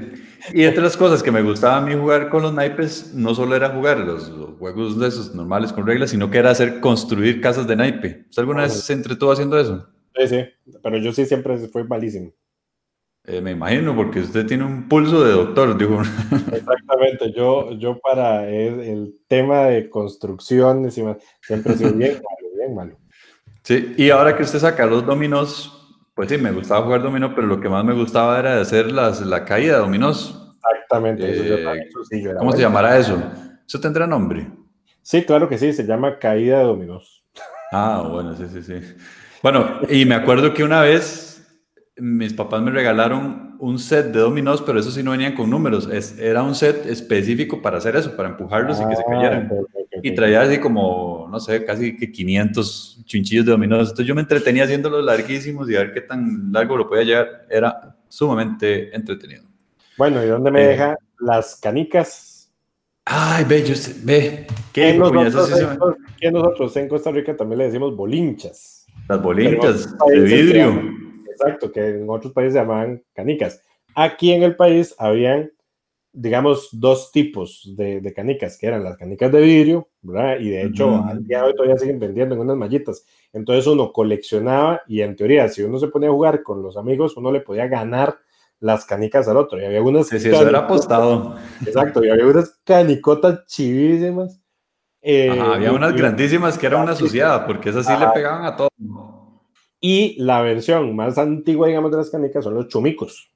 [0.54, 3.56] Y entre las cosas que me gustaba a mí jugar con los naipes, no solo
[3.56, 7.67] era jugar los, juegos de esos normales con reglas, sino que era hacer construir casas
[7.67, 8.26] de naipe.
[8.30, 9.88] ¿Usted alguna vez se entretuvo haciendo eso?
[10.15, 10.45] Sí, sí,
[10.82, 12.32] pero yo sí siempre fue malísimo.
[13.26, 16.02] Eh, me imagino, porque usted tiene un pulso de doctor, dijo.
[16.52, 22.97] Exactamente, yo, yo para el, tema de construcción siempre sido bien malo, bien malo.
[23.63, 25.83] Sí, y ahora que usted saca los dominos,
[26.13, 29.21] pues sí, me gustaba jugar dominó, pero lo que más me gustaba era hacer las,
[29.21, 30.56] la caída de dominos.
[30.63, 31.23] Exactamente.
[31.26, 31.89] Eh,
[32.38, 33.21] ¿Cómo se llamará eso?
[33.67, 34.47] ¿Eso tendrá nombre?
[35.02, 37.26] Sí, claro que sí, se llama caída de dominos.
[37.71, 38.95] Ah, bueno, sí, sí, sí.
[39.41, 41.34] Bueno, y me acuerdo que una vez
[41.97, 45.89] mis papás me regalaron un set de dominós, pero eso sí no venían con números.
[45.91, 49.52] Es, era un set específico para hacer eso, para empujarlos y que se ah, cayeran.
[50.06, 53.84] Y traía así como, no sé, casi que 500 chinchillos de dominós.
[53.84, 57.48] Entonces yo me entretenía haciéndolos larguísimos y a ver qué tan largo lo podía llevar.
[57.50, 59.44] Era sumamente entretenido.
[59.98, 62.52] Bueno, ¿y dónde me eh, deja las canicas?
[63.06, 64.46] Ay, ve, yo sé, ve.
[64.74, 65.58] ¿Qué nosotros,
[66.20, 68.86] en, nosotros en Costa Rica también le decimos bolinchas.
[69.08, 70.82] Las bolinchas de vidrio.
[71.32, 73.62] exacto, que en otros países se llamaban canicas.
[73.96, 75.50] Aquí en el país habían
[76.13, 80.39] digamos, dos tipos de, canicas, que eran las canicas de vidrio, ¿verdad?
[80.39, 83.06] Y de hecho, al día de hoy todavía siguen vendiendo en unas mallitas.
[83.34, 87.17] Entonces uno coleccionaba y en teoría, si uno se ponía a jugar con los amigos,
[87.17, 88.19] uno le podía ganar
[88.60, 89.60] las canicas al otro.
[89.60, 90.08] Y había unas...
[90.08, 91.36] Sí, sí, eso era apostado.
[91.65, 94.39] Exacto, y había unas canicotas chivísimas.
[95.02, 98.69] Eh, había unas grandísimas que eran una asociada, porque esas sí le pegaban a todo.
[99.82, 103.33] Y la versión más antigua, digamos, de las canicas son los chumicos.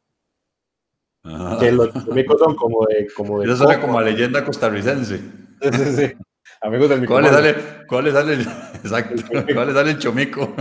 [1.60, 3.08] Que los chumicos son como de.
[3.16, 5.18] Como de Eso suena como a leyenda costarricense.
[5.18, 6.14] Sí, sí, sí.
[6.62, 7.56] Amigos del ¿Cuál le sale,
[7.88, 9.22] cuál le sale, exacto,
[9.54, 10.54] cuál le sale el chomico?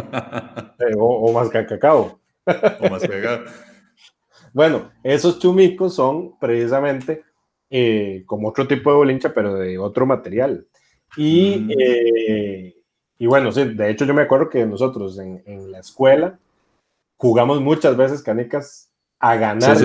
[0.78, 2.20] Eh, o, más cacao.
[2.44, 3.44] O más cacao.
[4.52, 7.24] Bueno, esos chumicos son precisamente
[7.70, 10.66] eh, como otro tipo de bolincha, pero de otro material.
[11.16, 11.70] Y, mm.
[11.78, 12.76] eh,
[13.18, 16.38] y bueno, sí, de hecho yo me acuerdo que nosotros en, en la escuela
[17.16, 19.76] jugamos muchas veces canicas a ganar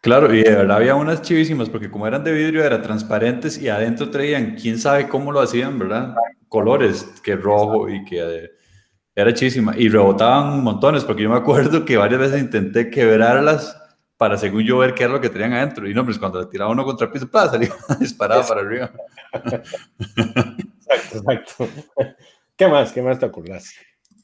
[0.00, 3.68] Claro, y de verdad había unas chivísimas, porque como eran de vidrio, eran transparentes y
[3.68, 6.14] adentro traían, quién sabe cómo lo hacían, ¿verdad?
[6.48, 8.50] Colores, que rojo y que eh,
[9.14, 9.74] era chivísima.
[9.76, 13.80] Y rebotaban montones, porque yo me acuerdo que varias veces intenté quebrarlas
[14.16, 15.88] para, según yo, ver qué era lo que tenían adentro.
[15.88, 18.92] Y no, pues cuando tiraba uno contra el piso, salía disparado para arriba.
[19.32, 21.68] exacto, exacto.
[22.56, 22.92] ¿Qué más?
[22.92, 23.74] ¿Qué más te acordás?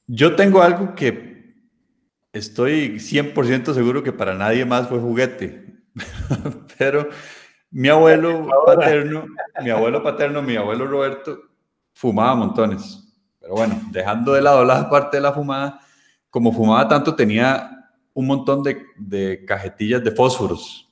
[0.07, 1.40] Yo tengo algo que
[2.33, 5.83] estoy 100% seguro que para nadie más fue juguete.
[6.79, 7.09] Pero
[7.71, 9.27] mi abuelo paterno,
[9.63, 11.39] mi abuelo paterno, mi abuelo Roberto,
[11.93, 13.07] fumaba montones.
[13.41, 15.81] Pero bueno, dejando de lado la parte de la fumada,
[16.29, 17.71] como fumaba tanto, tenía
[18.13, 20.89] un montón de, de cajetillas de fósforos.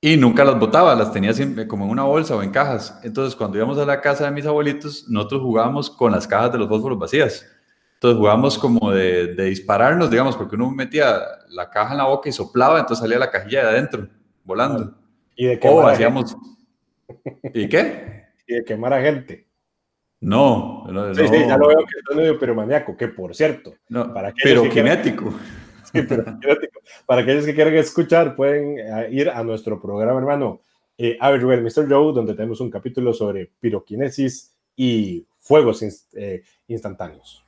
[0.00, 2.98] Y nunca las botaba, las tenía siempre como en una bolsa o en cajas.
[3.02, 6.58] Entonces, cuando íbamos a la casa de mis abuelitos, nosotros jugábamos con las cajas de
[6.58, 7.46] los fósforos vacías.
[7.96, 11.18] Entonces jugamos como de, dispararnos, digamos, porque uno metía
[11.48, 14.06] la caja en la boca y soplaba, entonces salía la cajilla de adentro,
[14.44, 14.94] volando.
[15.34, 16.36] ¿Y de qué hacíamos...
[17.54, 18.26] ¿Y qué?
[18.46, 19.46] Y de quemar a gente.
[20.20, 24.12] No, no, sí, sí, ya lo veo que es medio piromaníaco, que por cierto, no,
[24.12, 25.30] para pero kinético.
[25.92, 26.80] sí, pero kinético.
[27.06, 30.60] Para aquellos que quieran escuchar, pueden eh, ir a nuestro programa, hermano,
[30.98, 31.88] eh, Everywhere Mr.
[31.88, 35.82] Joe, donde tenemos un capítulo sobre piroquinesis y fuegos
[36.14, 37.45] eh, instantáneos.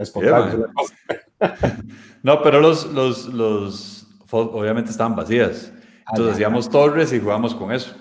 [2.22, 5.72] no, pero los, los, los, obviamente estaban vacías.
[6.06, 7.94] Ah, Entonces hacíamos torres y jugábamos con eso.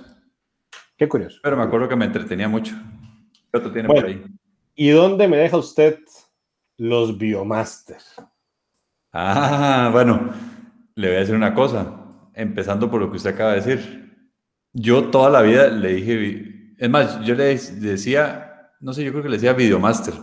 [0.97, 1.39] Qué curioso.
[1.41, 2.75] Pero me acuerdo que me entretenía mucho.
[3.51, 4.23] ¿Qué tiene por ahí?
[4.75, 5.99] ¿Y dónde me deja usted
[6.77, 7.97] los Biomaster?
[9.11, 10.29] Ah, bueno,
[10.95, 14.29] le voy a decir una cosa, empezando por lo que usted acaba de decir.
[14.73, 19.23] Yo toda la vida le dije, es más, yo le decía, no sé, yo creo
[19.23, 20.13] que le decía Videomaster,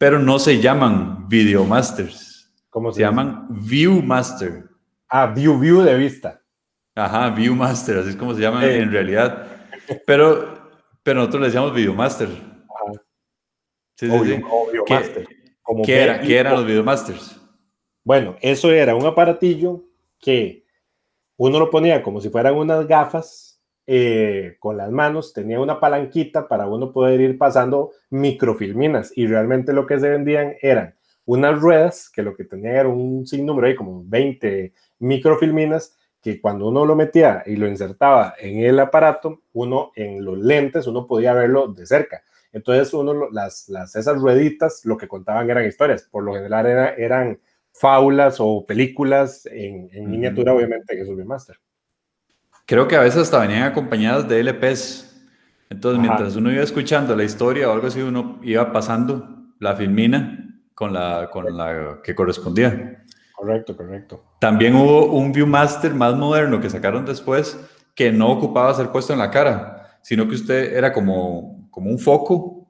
[0.00, 2.50] pero no se llaman Videomasters.
[2.70, 3.46] ¿Cómo se, se llaman?
[3.50, 4.64] Viewmaster.
[5.06, 6.42] Ah, View, View de vista.
[6.94, 9.46] Ajá, Viewmaster, así es como se llaman en realidad.
[10.06, 10.54] Pero,
[11.02, 12.28] pero nosotros le decíamos Videomaster.
[12.28, 13.02] Ajá.
[13.94, 14.42] Sí, sí, sí.
[15.84, 17.38] ¿Qué, era, ¿Qué eran los Videomasters?
[18.02, 19.84] Bueno, eso era un aparatillo
[20.18, 20.64] que
[21.36, 23.49] uno lo ponía como si fueran unas gafas
[23.92, 29.72] eh, con las manos, tenía una palanquita para uno poder ir pasando microfilminas y realmente
[29.72, 33.74] lo que se vendían eran unas ruedas que lo que tenían era un sinnúmero ahí
[33.74, 39.90] como 20 microfilminas que cuando uno lo metía y lo insertaba en el aparato, uno
[39.96, 42.22] en los lentes, uno podía verlo de cerca.
[42.52, 47.40] Entonces, uno, las, las, esas rueditas lo que contaban eran historias, por lo general eran
[47.72, 51.56] fábulas o películas en, miniatura, obviamente, que es un remaster.
[52.70, 55.20] Creo que a veces hasta venían acompañadas de LPs.
[55.70, 60.62] Entonces, mientras uno iba escuchando la historia o algo así, uno iba pasando la filmina
[60.72, 63.02] con la, con la que correspondía.
[63.34, 64.22] Correcto, correcto.
[64.38, 67.58] También hubo un Viewmaster más moderno que sacaron después
[67.96, 71.98] que no ocupaba ser puesto en la cara, sino que usted era como, como un
[71.98, 72.68] foco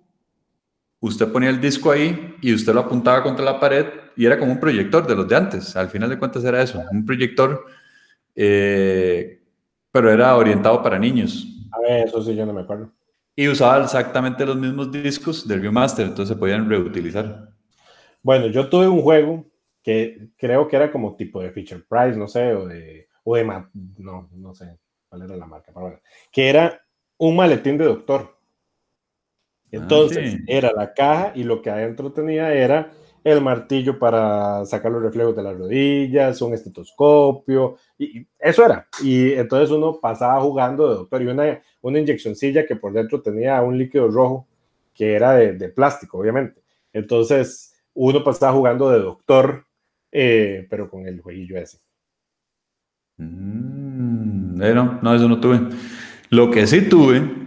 [1.01, 3.87] usted ponía el disco ahí y usted lo apuntaba contra la pared
[4.17, 5.77] y era como un proyector de los de antes.
[5.77, 7.67] Al final de cuentas era eso, un proyector,
[8.35, 9.40] eh,
[9.93, 11.47] pero era orientado para niños.
[11.73, 12.93] A ver, eso sí, yo no me acuerdo.
[13.37, 17.51] Y usaba exactamente los mismos discos del Viewmaster, entonces se podían reutilizar.
[18.23, 19.47] Bueno, yo tuve un juego
[19.83, 23.45] que creo que era como tipo de Feature Price, no sé, o de, o de
[23.99, 24.79] no, no sé
[25.09, 26.81] cuál era la marca, pero bueno, que era
[27.19, 28.37] un maletín de doctor.
[29.65, 32.91] Ah, Entonces, era la caja y lo que adentro tenía era
[33.23, 38.87] el martillo para sacar los reflejos de las rodillas, un estetoscopio, y, eso era.
[39.03, 43.61] Y entonces uno pasaba jugando de doctor y una, una inyeccioncilla que por dentro tenía
[43.63, 44.47] un líquido rojo
[44.95, 46.63] que era de, plástico, obviamente.
[46.93, 49.67] Entonces uno pasaba jugando de doctor,
[50.13, 51.79] eh, pero con el jueguillo ese.
[53.17, 55.61] Mm, no, no, eso no tuve.
[56.31, 57.41] Lo que sí tuve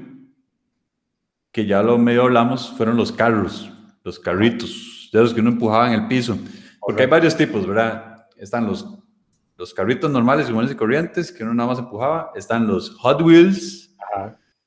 [1.53, 3.71] que ya lo medio hablamos, fueron los carros,
[4.03, 6.37] los carritos, de los que uno empujaba en el piso.
[6.79, 8.27] Porque hay varios tipos, ¿verdad?
[8.37, 8.85] Están los,
[9.57, 12.31] los carritos normales, iguales y corrientes, que uno nada más empujaba.
[12.35, 13.95] Están los Hot Wheels,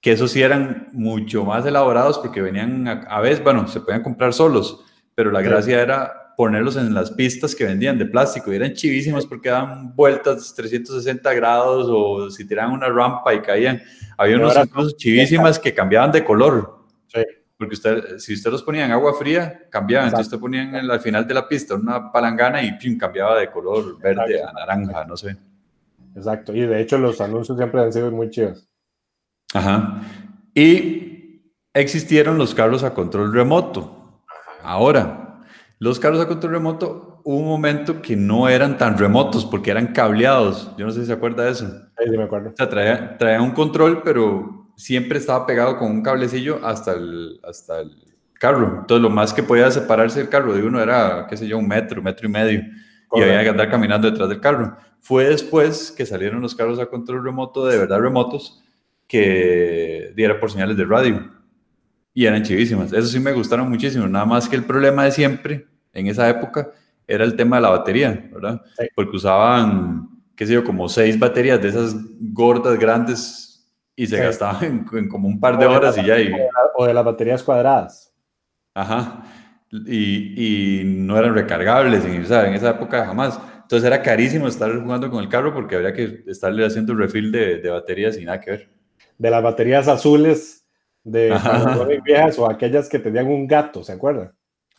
[0.01, 4.33] que esos sí eran mucho más elaborados porque venían a, veces, bueno, se podían comprar
[4.33, 4.85] solos,
[5.15, 9.27] pero la gracia era ponerlos en las pistas que vendían de plástico y eran chivísimos
[9.27, 13.83] porque daban vueltas 360 grados o si tiraban una rampa y caían.
[14.19, 16.77] Había unos incluso chivísimas que cambiaban de color.
[17.59, 20.09] Porque usted, si usted los ponía en agua fría, cambiaban.
[20.09, 23.51] Entonces usted ponía en al final de la pista una palangana y pim, cambiaba de
[23.51, 25.37] color verde a naranja, no sé.
[26.15, 26.55] Exacto.
[26.55, 28.69] Y de hecho los anuncios siempre han sido muy chidos.
[29.55, 30.03] Ajá.
[30.55, 31.43] Y
[31.73, 34.23] existieron los carros a control remoto.
[34.63, 35.43] Ahora,
[35.79, 39.89] los carros a control remoto, hubo un momento que no eran tan remotos porque eran
[39.89, 40.75] cableados.
[40.77, 41.67] Yo no sé si se acuerda de eso.
[41.99, 42.51] Sí, me acuerdo.
[42.51, 47.81] O sea, traía un control, pero siempre estaba pegado con un cablecillo hasta el, hasta
[47.81, 47.91] el
[48.35, 48.79] carro.
[48.81, 51.67] Entonces, lo más que podía separarse el carro de uno era, qué sé yo, un
[51.67, 52.63] metro, metro y medio.
[53.13, 54.77] Y había que andar caminando detrás del carro.
[55.01, 58.63] Fue después que salieron los carros a control remoto, de verdad remotos,
[59.07, 61.33] que diera por señales de radio.
[62.13, 62.93] Y eran chivísimas.
[62.93, 64.07] Eso sí me gustaron muchísimo.
[64.09, 66.71] Nada más que el problema de siempre, en esa época,
[67.07, 68.61] era el tema de la batería, ¿verdad?
[68.95, 73.46] Porque usaban, qué sé yo, como seis baterías de esas gordas, grandes,
[73.97, 76.21] y se gastaba en, como un par de horas y ya.
[76.21, 76.31] Y...
[76.77, 78.15] O de las baterías cuadradas.
[78.75, 79.25] Ajá.
[79.73, 83.41] Y, y no eran recargables, en, en esa época jamás.
[83.63, 87.57] Entonces era carísimo estar jugando con el carro porque habría que estarle haciendo refill de,
[87.59, 88.69] de baterías y nada que ver.
[89.19, 90.69] De las baterías azules
[91.03, 91.35] de
[92.05, 94.33] viejas o aquellas que tenían un gato, ¿se acuerdan?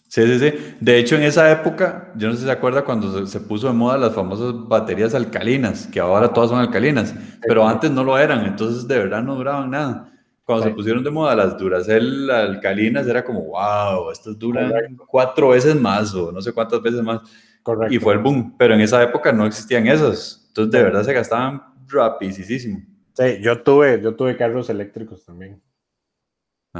[0.07, 0.75] Sí, sí, sí.
[0.79, 3.73] De hecho, en esa época, yo no sé si se acuerda cuando se, puso de
[3.73, 8.45] moda las famosas baterías alcalinas, que ahora todas son alcalinas, pero antes no lo eran,
[8.45, 10.13] entonces de verdad no duraban nada.
[10.45, 14.71] Cuando se pusieron de moda las Duracell alcalinas, era como, wow, estas duran
[15.05, 17.19] cuatro veces más o no sé cuántas veces más.
[17.61, 17.93] Correcto.
[17.93, 21.11] Y fue el boom, pero en esa época no existían esas, entonces de verdad se
[21.11, 22.81] gastaban rapidísimo.
[23.11, 25.61] Sí, yo tuve, yo tuve carros eléctricos también.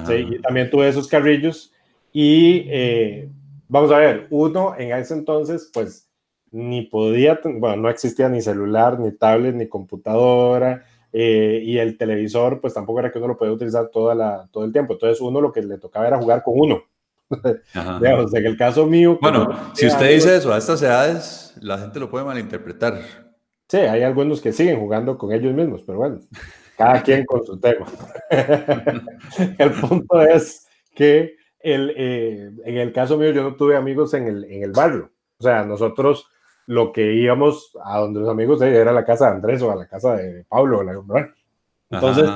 [0.06, 1.74] Sí, y también tuve esos carrillos
[2.20, 3.30] y eh,
[3.68, 6.10] vamos a ver, uno en ese entonces, pues
[6.50, 12.60] ni podía, bueno, no existía ni celular, ni tablet, ni computadora, eh, y el televisor,
[12.60, 14.94] pues tampoco era que uno lo podía utilizar toda la, todo el tiempo.
[14.94, 16.82] Entonces, uno lo que le tocaba era jugar con uno.
[18.02, 19.20] Digamos, en el caso mío...
[19.22, 23.00] Bueno, si usted dice eso a estas edades, la gente lo puede malinterpretar.
[23.68, 26.20] Sí, hay algunos que siguen jugando con ellos mismos, pero bueno,
[26.80, 27.86] cada quien con su tema.
[29.60, 34.28] el punto es que el, eh, en el caso mío yo no tuve amigos en
[34.28, 35.12] el, en el barrio.
[35.40, 36.28] O sea, nosotros
[36.66, 39.88] lo que íbamos a donde los amigos era la casa de Andrés o a la
[39.88, 40.82] casa de Pablo.
[41.90, 42.30] Entonces,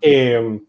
[0.00, 0.64] em,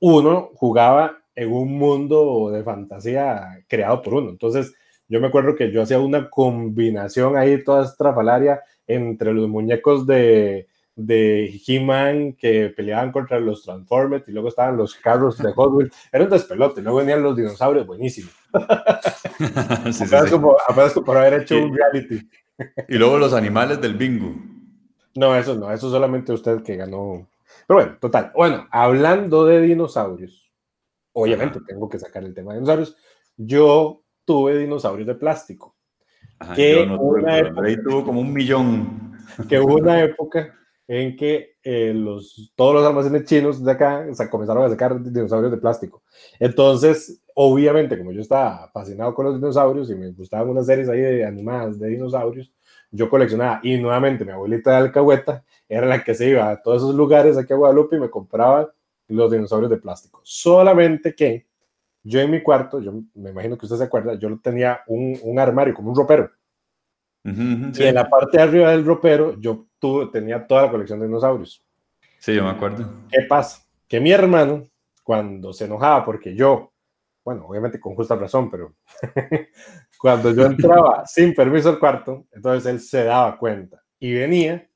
[0.00, 4.30] uno jugaba en un mundo de fantasía creado por uno.
[4.30, 4.74] Entonces,
[5.08, 10.66] yo me acuerdo que yo hacía una combinación ahí toda estrafalaria entre los muñecos de,
[10.96, 15.94] de He-Man que peleaban contra los Transformers y luego estaban los carros de Hot Wheels.
[16.12, 16.82] Era un despelote.
[16.82, 18.30] Luego venían los dinosaurios, buenísimo.
[19.92, 20.56] sí, apenas, Como,
[21.04, 22.28] por haber hecho un reality.
[22.88, 24.34] y luego los animales del bingo.
[25.16, 27.28] No, eso no, eso solamente usted que ganó.
[27.66, 28.32] Pero bueno, total.
[28.34, 30.52] Bueno, hablando de dinosaurios,
[31.12, 32.96] obviamente tengo que sacar el tema de dinosaurios.
[33.36, 35.76] Yo tuve dinosaurios de plástico.
[36.54, 39.12] que no tuve, tuvo como un millón.
[39.48, 40.54] Que hubo una época
[40.86, 45.58] en que eh, los, todos los almacenes chinos de acá comenzaron a sacar dinosaurios de
[45.58, 46.02] plástico.
[46.38, 51.00] Entonces, obviamente, como yo estaba fascinado con los dinosaurios y me gustaban unas series ahí
[51.00, 52.52] de animadas de dinosaurios,
[52.90, 53.60] yo coleccionaba.
[53.62, 57.36] Y nuevamente, mi abuelita de Alcahueta era la que se iba a todos esos lugares
[57.36, 58.72] aquí a Guadalupe y me compraba
[59.08, 60.20] los dinosaurios de plástico.
[60.22, 61.46] Solamente que
[62.02, 65.38] yo en mi cuarto, yo me imagino que usted se acuerda, yo tenía un, un
[65.38, 66.30] armario como un ropero.
[67.24, 71.06] Y en la parte de arriba del ropero yo tuve, tenía toda la colección de
[71.06, 71.64] dinosaurios.
[72.18, 72.86] Sí, yo me acuerdo.
[73.10, 73.66] ¿Qué pasa?
[73.88, 74.68] Que mi hermano,
[75.02, 76.72] cuando se enojaba porque yo,
[77.24, 78.74] bueno, obviamente con justa razón, pero
[79.98, 84.68] cuando yo entraba sin permiso al cuarto, entonces él se daba cuenta y venía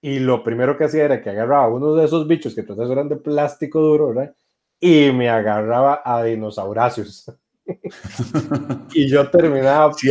[0.00, 3.08] y lo primero que hacía era que agarraba uno de esos bichos que entonces eran
[3.08, 4.34] de plástico duro, ¿verdad?
[4.80, 7.30] Y me agarraba a dinosaurios.
[8.94, 10.10] y yo terminaba sí,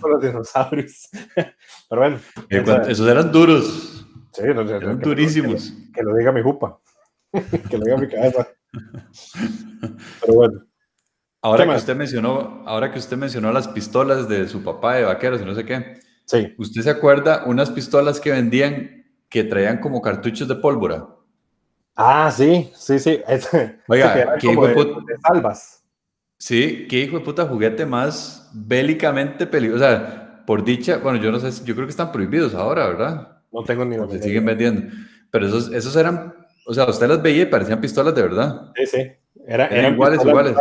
[0.00, 1.08] con los dinosaurios.
[1.88, 2.18] Pero bueno.
[2.88, 4.06] esos eran duros.
[4.32, 5.72] Sí, no, eran durísimos.
[5.94, 6.78] Que, lo diga mi jupa.
[7.32, 8.48] que lo diga mi cabeza.
[10.20, 10.62] Pero bueno.
[11.42, 15.40] Ahora que, usted mencionó, ahora que usted mencionó las pistolas de su papá de vaqueros
[15.40, 16.00] y no sé qué.
[16.24, 16.54] Sí.
[16.58, 21.06] ¿Usted se acuerda unas pistolas que vendían que traían como cartuchos de pólvora?
[21.94, 23.22] Ah, sí, sí, sí.
[23.88, 25.75] Oiga, ¿qué hijo de salvas.
[26.38, 29.84] Sí, qué hijo de puta juguete más bélicamente peligroso.
[29.84, 33.38] O sea, por dicha, bueno, yo no sé, yo creo que están prohibidos ahora, ¿verdad?
[33.52, 34.08] No tengo ni idea.
[34.08, 34.92] Se siguen vendiendo.
[35.30, 36.34] Pero esos, esos eran,
[36.66, 38.72] o sea, usted las veía y parecían pistolas de verdad.
[38.76, 39.12] Sí, sí.
[39.46, 40.54] eran, iguales, iguales.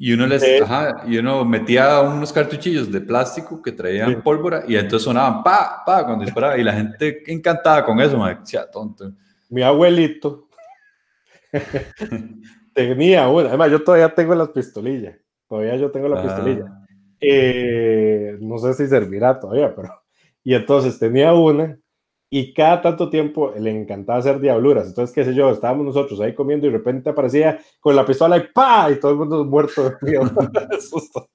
[0.00, 4.76] Y uno les, ajá, y uno metía unos cartuchillos de plástico que traían pólvora y
[4.76, 6.56] entonces sonaban pa, pa, cuando disparaba.
[6.56, 9.12] Y la gente encantada con eso, me decía, tonto.
[9.48, 10.48] Mi abuelito
[12.78, 13.48] Tenía una.
[13.48, 15.16] Además, yo todavía tengo las pistolillas.
[15.48, 16.86] Todavía yo tengo la pistolilla.
[17.20, 19.88] Eh, no sé si servirá todavía, pero.
[20.44, 21.76] Y entonces tenía una
[22.30, 24.86] y cada tanto tiempo le encantaba hacer diabluras.
[24.86, 28.36] Entonces, qué sé yo, estábamos nosotros ahí comiendo y de repente aparecía con la pistola
[28.36, 28.92] y ¡pa!
[28.92, 31.28] Y todo el mundo muerto de susto.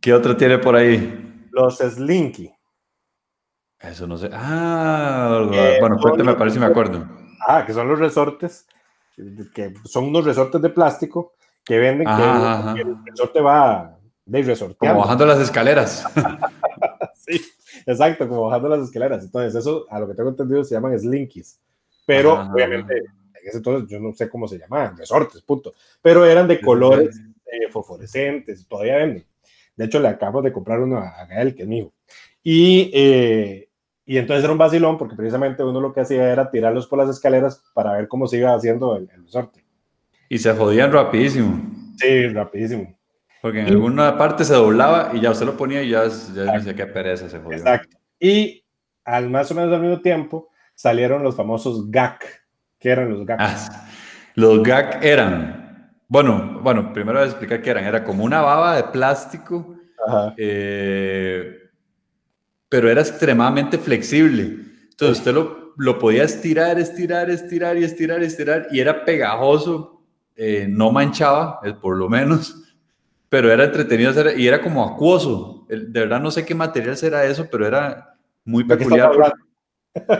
[0.00, 1.48] ¿Qué otro tiene por ahí?
[1.50, 2.52] Los Slinky.
[3.80, 4.30] Eso no sé.
[4.32, 5.44] Ah,
[5.80, 7.19] bueno, cuéntame, parece me acuerdo.
[7.52, 8.66] Ah, que son los resortes,
[9.54, 11.34] que son unos resortes de plástico
[11.64, 14.94] que venden que, el resorte va de resorteando.
[14.94, 16.04] Como bajando las escaleras.
[17.14, 17.40] sí,
[17.86, 19.24] exacto, como bajando las escaleras.
[19.24, 21.60] Entonces, eso, a lo que tengo entendido, se llaman slinkies.
[22.06, 25.74] Pero, obviamente, en ese entonces yo no sé cómo se llamaban, resortes, punto.
[26.00, 29.26] Pero eran de colores eh, fosforescentes, todavía venden.
[29.76, 31.92] De hecho, le acabo de comprar uno a Gael, que es mío.
[32.42, 33.69] Y eh,
[34.10, 37.08] y entonces era un vacilón porque precisamente uno lo que hacía era tirarlos por las
[37.08, 39.64] escaleras para ver cómo se iba haciendo el, resorte.
[40.28, 41.62] Y se jodían rapidísimo.
[41.96, 42.98] Sí, rapidísimo.
[43.40, 46.74] Porque en alguna parte se doblaba y ya usted lo ponía y ya, ya decía
[46.74, 47.58] qué pereza se jodió.
[47.58, 47.98] Exacto.
[48.18, 48.64] Y
[49.04, 52.24] al más o menos al mismo tiempo salieron los famosos GAC.
[52.80, 53.38] ¿Qué eran los GAC?
[53.40, 53.86] Ah,
[54.34, 57.84] los GAC eran, bueno, bueno, primero voy a explicar qué eran.
[57.84, 59.76] Era como una baba de plástico
[60.36, 61.59] eh,
[62.70, 64.56] pero era extremadamente flexible.
[64.90, 70.00] Entonces usted lo, lo podía estirar, estirar, estirar y estirar, estirar, y era pegajoso,
[70.36, 72.62] eh, no manchaba, eh, por lo menos,
[73.28, 75.66] pero era entretenido hacer, y era como acuoso.
[75.68, 79.10] De verdad no sé qué material será eso, pero era muy peculiar.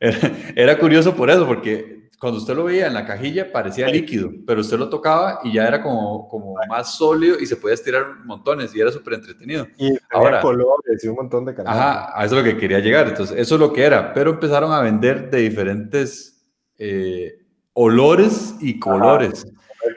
[0.00, 4.30] era, era curioso por eso, porque cuando usted lo veía en la cajilla parecía líquido,
[4.46, 8.24] pero usted lo tocaba y ya era como, como más sólido y se podía estirar
[8.24, 9.66] montones y era súper entretenido.
[9.76, 13.08] Y ahora colores y un montón de Ajá, a eso es lo que quería llegar.
[13.08, 17.40] Entonces, eso es lo que era, pero empezaron a vender de diferentes, eh,
[17.74, 19.46] olores y colores.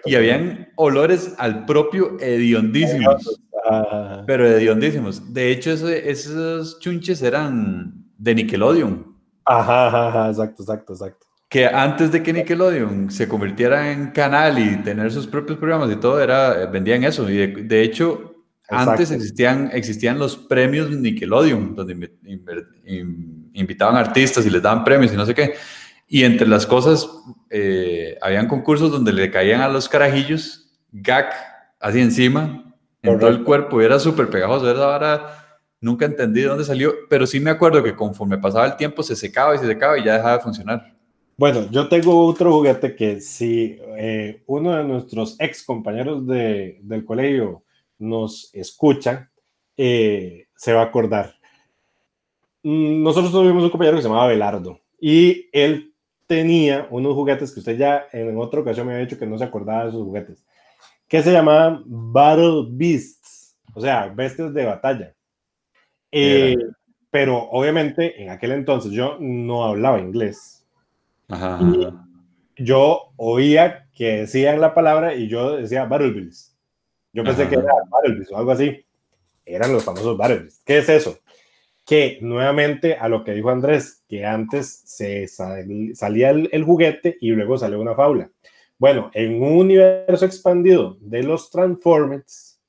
[0.03, 3.39] y habían olores al propio hediondísimos.
[4.25, 5.33] Pero hediondísimos.
[5.33, 9.15] De hecho, esos chunches eran de Nickelodeon.
[9.45, 11.27] Ajá, ajá, exacto, exacto, exacto.
[11.49, 15.95] Que antes de que Nickelodeon se convirtiera en canal y tener sus propios programas y
[15.95, 17.29] todo, era, vendían eso.
[17.29, 18.35] Y de, hecho,
[18.67, 22.11] antes existían, existían los premios Nickelodeon, donde
[23.53, 25.53] invitaban artistas y les daban premios y no sé qué.
[26.07, 27.09] Y entre las cosas,
[27.49, 31.29] eh, habían concursos donde le caían a los carajillos gag
[31.79, 34.69] así encima, en todo el cuerpo, y era súper pegajoso.
[34.69, 35.47] Era ahora
[35.79, 39.15] nunca entendí de dónde salió, pero sí me acuerdo que conforme pasaba el tiempo se
[39.15, 40.96] secaba y se secaba y ya dejaba de funcionar.
[41.37, 47.05] Bueno, yo tengo otro juguete que si eh, uno de nuestros ex compañeros de, del
[47.05, 47.63] colegio
[47.99, 49.29] nos escucha,
[49.77, 51.35] eh, se va a acordar.
[52.63, 55.93] Mm, nosotros tuvimos un compañero que se llamaba Belardo y él
[56.25, 59.43] tenía unos juguetes que usted ya en otra ocasión me había dicho que no se
[59.43, 60.43] acordaba de esos juguetes,
[61.07, 65.15] que se llamaban Battle Beasts, o sea, bestias de batalla.
[66.11, 66.55] Eh,
[67.11, 70.56] pero obviamente en aquel entonces yo no hablaba inglés.
[72.57, 76.57] Yo oía que decían la palabra y yo decía Battle Beasts.
[77.13, 78.85] Yo pensé que era Battle Beasts o algo así.
[79.45, 80.47] Eran los famosos Battle.
[80.65, 81.19] ¿Qué es eso?
[81.87, 87.57] que nuevamente a lo que dijo Andrés, que antes se salía el, juguete y luego
[87.57, 88.29] salió una faula.
[88.77, 92.59] Bueno, en un universo expandido de los Transformers,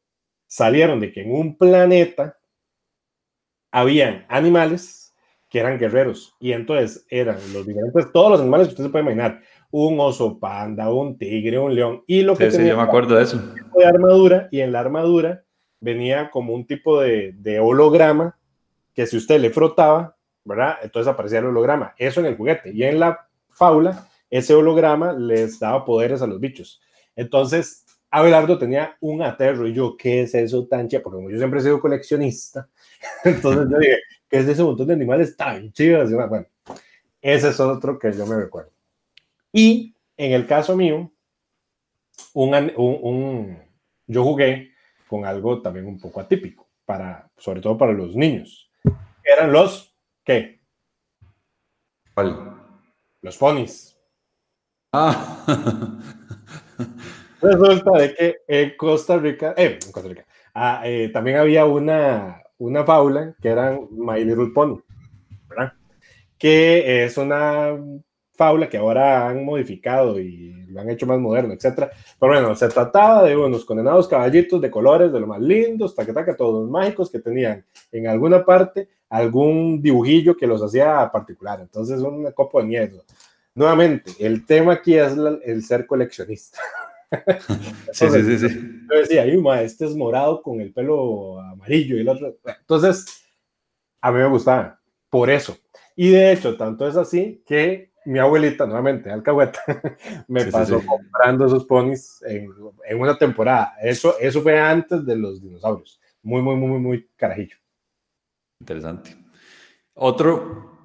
[0.46, 2.38] salieron de que en un planeta
[3.72, 5.07] habían animales
[5.48, 9.04] que eran guerreros y entonces eran los diferentes, todos los animales que usted se puede
[9.04, 9.40] imaginar,
[9.70, 12.88] un oso panda, un tigre, un león y lo que sí, tenía sí, yo me
[12.88, 13.40] acuerdo de eso.
[13.74, 15.44] De armadura y en la armadura
[15.80, 18.38] venía como un tipo de, de holograma
[18.94, 20.78] que si usted le frotaba, ¿verdad?
[20.82, 21.94] Entonces aparecía el holograma.
[21.96, 22.72] Eso en el juguete.
[22.74, 26.80] Y en la faula, ese holograma les daba poderes a los bichos.
[27.14, 31.02] Entonces, Abelardo tenía un aterro y yo, ¿qué es eso tan chido?
[31.02, 32.68] Porque como yo siempre he sido coleccionista,
[33.24, 33.98] entonces yo dije,
[34.28, 36.10] ¿qué es ese montón de animales tan chidos?
[36.10, 36.46] Bueno,
[37.20, 38.70] ese es otro que yo me recuerdo.
[39.52, 41.10] Y en el caso mío,
[42.34, 43.58] un, un,
[44.06, 44.72] yo jugué
[45.08, 48.68] con algo también un poco atípico, para, sobre todo para los niños
[49.28, 50.60] eran los ¿qué?
[52.14, 52.56] ¿Cuál?
[53.20, 53.96] Los ponis.
[54.92, 55.44] Ah.
[57.40, 62.42] Resulta de que en Costa Rica, eh, en Costa Rica, ah, eh, también había una,
[62.58, 64.80] una fábula que eran My Little Pony.
[66.38, 67.76] Que es una
[68.34, 71.90] fábula que ahora han modificado y lo han hecho más moderno, etcétera.
[72.20, 76.14] Pero bueno, se trataba de unos condenados caballitos de colores de lo más lindos, taca,
[76.14, 81.60] taca, todos mágicos que tenían en alguna parte algún dibujillo que los hacía particular.
[81.60, 83.04] Entonces, un copo de miedo.
[83.54, 86.60] Nuevamente, el tema aquí es el ser coleccionista.
[87.92, 88.77] sí, sí, sí, sí.
[88.90, 89.24] Yo decía,
[89.62, 92.36] este es morado con el pelo amarillo y el otro.
[92.60, 93.24] Entonces,
[94.00, 94.80] a mí me gustaba,
[95.10, 95.56] por eso.
[95.96, 99.60] Y de hecho, tanto es así que mi abuelita, nuevamente, alcahueta,
[100.28, 102.48] me pasó comprando esos ponis en,
[102.86, 103.74] en, una temporada.
[103.82, 106.00] Eso, eso fue antes de los dinosaurios.
[106.22, 107.56] Muy, muy, muy, muy carajillo.
[108.60, 109.16] Interesante.
[109.94, 110.78] Otro,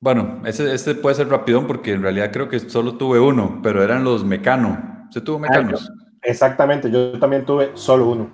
[0.00, 4.04] bueno, este puede ser rapidón porque en realidad creo que solo tuve uno, pero eran
[4.04, 5.08] los Mecano.
[5.10, 5.90] ¿Se tuvo Mecanos?
[6.22, 8.30] Exactamente, yo también tuve solo uno.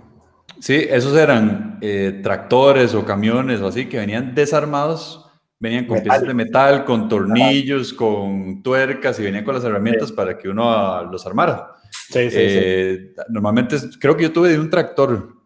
[0.60, 6.22] Sí, esos eran eh, tractores o camiones o así que venían desarmados, venían con piezas
[6.22, 11.08] de metal, con tornillos, con tuercas y venían con las herramientas para que uno ah,
[11.10, 11.72] los armara.
[11.90, 12.36] Sí, sí, sí.
[12.38, 15.38] Eh, normalmente creo que yo tuve de un tractor,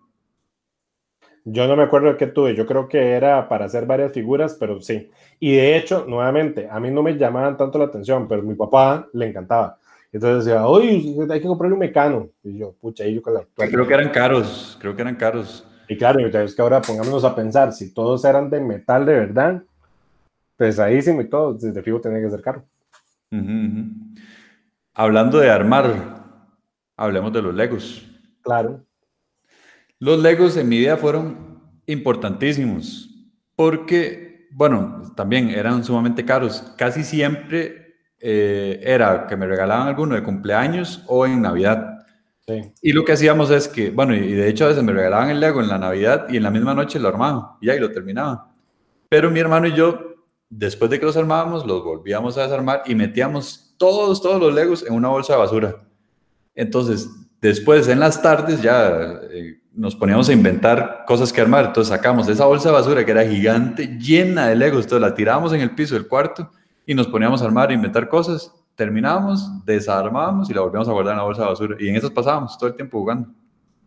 [1.45, 4.57] yo no me acuerdo de qué tuve, yo creo que era para hacer varias figuras,
[4.59, 5.11] pero sí.
[5.41, 8.55] Y de hecho, nuevamente, a mí no me llamaban tanto la atención, pero a mi
[8.55, 9.79] papá le encantaba.
[10.13, 12.29] Entonces decía, oye, hay que comprarle un mecano.
[12.45, 13.45] Y yo, pucha, y yo con la...
[13.57, 15.67] Creo que eran caros, creo que eran caros.
[15.89, 19.63] Y claro, es que ahora pongámonos a pensar, si todos eran de metal de verdad,
[20.57, 22.65] pesadísimo y todo, desde fijo tenía que ser caro.
[24.95, 26.25] Hablando de armar,
[26.97, 28.07] hablemos de los Legos.
[28.43, 28.85] Claro.
[29.99, 33.09] Los Legos en mi vida fueron importantísimos
[33.57, 36.75] porque, bueno, también eran sumamente caros.
[36.77, 37.82] Casi siempre
[38.25, 41.99] eh, era que me regalaban alguno de cumpleaños o en Navidad.
[42.81, 45.41] Y lo que hacíamos es que, bueno, y de hecho a veces me regalaban el
[45.41, 48.53] Lego en la Navidad y en la misma noche lo armaban y ahí lo terminaba.
[49.09, 49.99] Pero mi hermano y yo,
[50.49, 54.85] después de que los armábamos, los volvíamos a desarmar y metíamos todos, todos los Legos
[54.87, 55.83] en una bolsa de basura.
[56.55, 57.11] Entonces,
[57.41, 61.67] después en las tardes ya eh, nos poníamos a inventar cosas que armar.
[61.67, 64.85] Entonces sacamos esa bolsa de basura que era gigante, llena de Legos.
[64.85, 66.53] Entonces la tirábamos en el piso del cuarto
[66.87, 68.53] y nos poníamos a armar e inventar cosas.
[68.75, 71.77] terminábamos, desarmábamos y la volvíamos a guardar en la bolsa de basura.
[71.79, 73.29] Y en esas pasábamos todo el tiempo jugando.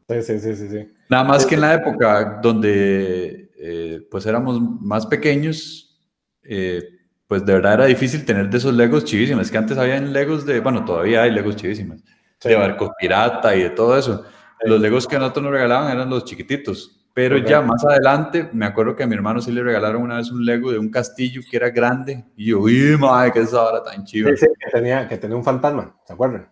[0.08, 0.70] Sí, sí, sí, sí.
[0.70, 0.92] sí.
[1.10, 6.00] Nada más que en la época donde eh, pues éramos más pequeños,
[6.44, 6.84] eh,
[7.28, 9.46] pues de verdad era difícil tener de esos Legos chivísimos.
[9.46, 12.04] Es que antes habían Legos de, bueno, todavía hay Legos chivísimos,
[12.44, 14.24] de barcos pirata y de todo eso.
[14.64, 17.05] Los Legos que nosotros nos regalaban eran los chiquititos.
[17.16, 20.30] Pero ya más adelante, me acuerdo que a mi hermano sí le regalaron una vez
[20.32, 22.26] un Lego de un castillo que era grande.
[22.36, 24.32] Y yo, uy, madre, que esa hora tan chiva.
[24.32, 26.52] que tenía, que tenía un fantasma, ¿se acuerdan?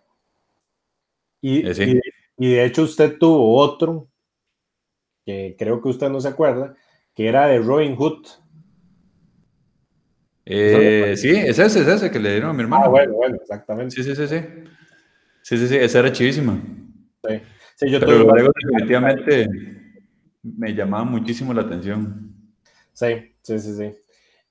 [1.42, 2.00] Y, eh,
[2.38, 4.08] y, de hecho usted tuvo otro,
[5.26, 6.74] que creo que usted no se acuerda,
[7.14, 8.26] que era de Robin Hood.
[10.46, 12.84] Eh, sí, es ese, es ese que le dieron a mi hermano.
[12.86, 13.94] Ah, bueno, bueno, exactamente.
[13.94, 14.40] Sí, sí, sí, sí.
[15.42, 16.58] Sí, sí, sí, esa era chivísima.
[17.28, 17.42] Sí,
[17.76, 19.73] sí yo Pero luego definitivamente
[20.44, 22.32] me llamaba muchísimo la atención.
[22.92, 23.90] Sí, sí, sí, sí.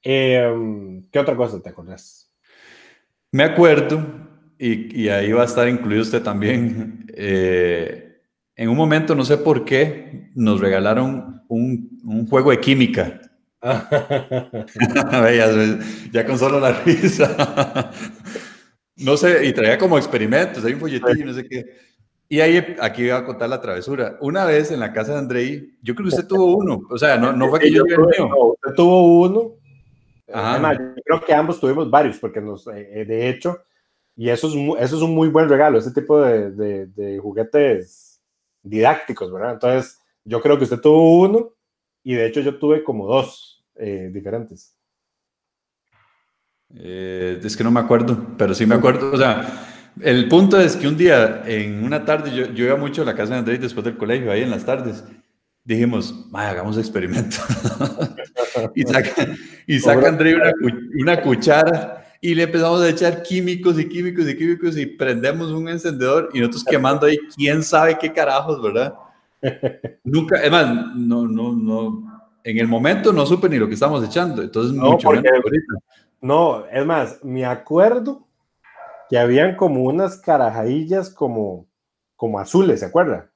[0.02, 2.34] Em, ¿Qué otra cosa te acuerdas?
[3.32, 4.06] Me acuerdo,
[4.60, 8.22] y, ahí va a estar incluido usted también, eh,
[8.56, 13.22] en un momento, no sé por qué, nos regalaron un, juego de química.
[16.12, 17.92] ya con solo la risa.
[18.98, 21.66] no sé, y traía como experimentos, hay un folletillo, no sé qué.
[22.30, 24.18] Y ahí, aquí voy a contar la travesura.
[24.22, 26.82] Una vez en la casa de Andrei, yo creo que usted tuvo uno.
[26.90, 28.54] O sea, no, no fue que yo, tuve, mío.
[28.54, 29.52] usted tuvo uno.
[30.34, 33.60] Además, yo creo que ambos tuvimos varios, porque nos, eh, eh, de hecho,
[34.16, 34.54] y eso es,
[34.84, 38.22] eso es un muy buen regalo, ese tipo de, de, juguetes
[38.62, 39.54] didácticos, ¿verdad?
[39.54, 41.54] Entonces, yo creo que usted tuvo uno,
[42.04, 44.76] y de hecho yo tuve como dos eh, diferentes.
[46.74, 49.12] es que no me acuerdo, pero sí me acuerdo.
[49.12, 53.02] O sea, el punto es que un día, en una tarde, yo, yo iba mucho
[53.02, 55.04] a la casa de Andrés después del colegio, ahí en las tardes.
[55.64, 57.38] Dijimos, hagamos experimento.
[58.76, 59.28] y saca,
[59.66, 60.52] y saca André una,
[61.00, 65.68] una cuchara y le empezamos a echar químicos y químicos y químicos y prendemos un
[65.68, 68.94] encendedor y nosotros quemando ahí quién sabe qué carajos, ¿verdad?
[70.06, 74.06] Nunca, es más, no, no, no, en el momento no supe ni lo que estábamos
[74.06, 75.10] echando, entonces no, mucho
[76.22, 78.23] No, es más, me acuerdo
[79.14, 81.70] que habían como unas carajadillas como,
[82.16, 83.32] como azules, ¿se acuerda?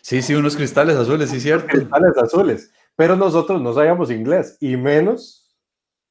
[0.00, 1.66] Sí, sí, unos cristales azules, sí, cierto.
[1.66, 5.54] Cristales azules, pero nosotros no sabíamos inglés y menos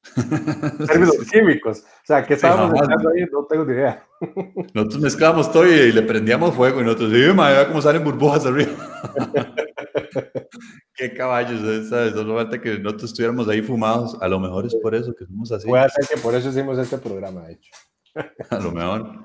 [0.86, 1.80] términos químicos.
[1.80, 3.24] O sea, ¿qué estábamos haciendo ahí?
[3.32, 4.06] No tengo ni idea.
[4.72, 8.70] Nosotros mezclábamos todo y, le prendíamos fuego y nosotros, sí, madre, cómo salen burbujas arriba.
[10.94, 12.12] Qué caballos, ¿sabes?
[12.12, 14.16] Solo falta que nosotros estuviéramos ahí fumados.
[14.20, 15.66] A lo mejor es por eso que somos así.
[15.66, 17.72] Puede ser que por eso hicimos este programa, de hecho.
[18.50, 19.24] A lo mejor.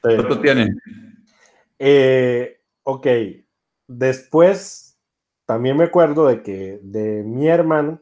[0.00, 0.74] ¿Cuánto tiene?
[1.78, 3.06] Eh, ok.
[3.86, 4.98] Después,
[5.46, 8.00] también me acuerdo de que de mi hermano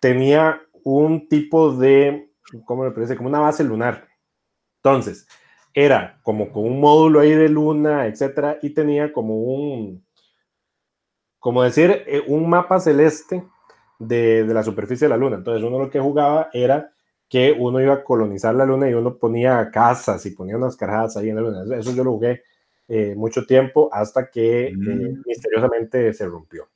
[0.00, 2.30] tenía un tipo de,
[2.64, 3.16] ¿cómo me parece?
[3.16, 4.08] Como una base lunar.
[4.82, 5.26] Entonces,
[5.74, 10.06] era como con un módulo ahí de luna, etcétera, y tenía como un,
[11.38, 13.44] como decir, eh, un mapa celeste
[13.98, 15.36] de, de, la superficie de la luna.
[15.36, 16.95] Entonces, uno lo que jugaba era
[17.28, 21.16] que uno iba a colonizar la luna y uno ponía casas y ponía unas carajas
[21.16, 21.78] ahí en la luna.
[21.78, 22.42] Eso yo lo jugué
[22.88, 25.22] eh, mucho tiempo hasta que eh, mm.
[25.26, 26.68] misteriosamente se rompió.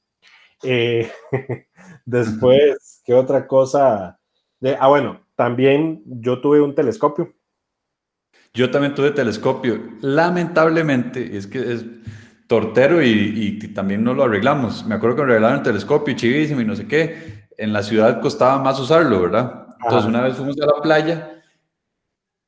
[0.62, 1.11] Eh,
[2.05, 4.18] después, ¿qué otra cosa?
[4.59, 7.32] De, ah, bueno, también yo tuve un telescopio.
[8.53, 9.80] Yo también tuve telescopio.
[10.01, 11.84] Lamentablemente, es que es
[12.48, 14.84] tortero y, y también no lo arreglamos.
[14.84, 17.46] Me acuerdo que me regalaron el telescopio chivísimo y no sé qué.
[17.57, 19.59] En la ciudad costaba más usarlo, ¿verdad?
[19.82, 21.42] Entonces, una vez fuimos a la playa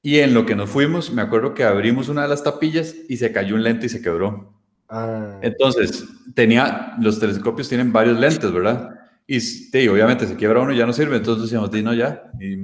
[0.02, 3.16] y en lo que nos fuimos, me acuerdo que abrimos una de las tapillas y
[3.16, 4.52] se cayó un lente y se quebró.
[4.88, 5.38] Ah.
[5.42, 6.04] Entonces,
[6.34, 8.98] tenía, los telescopios tienen varios lentes, ¿verdad?
[9.26, 12.30] Y sí, obviamente se quiebra uno y ya no sirve, entonces decíamos, no, ya.
[12.40, 12.60] Y,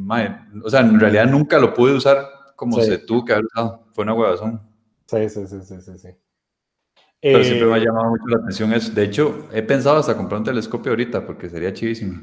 [0.62, 3.86] o sea, en realidad nunca lo pude usar como se tuvo que haber usado.
[3.92, 4.60] Fue una huevazón.
[5.06, 6.08] Sí, sí, sí, sí, sí.
[7.20, 8.92] Pero siempre me ha eh, llamado mucho la atención eso.
[8.92, 12.20] De hecho, he pensado hasta comprar un telescopio ahorita porque sería chivísimo.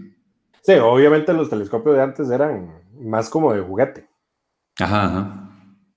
[0.65, 4.09] Sí, obviamente los telescopios de antes eran más como de juguete.
[4.79, 5.41] Ajá, ajá.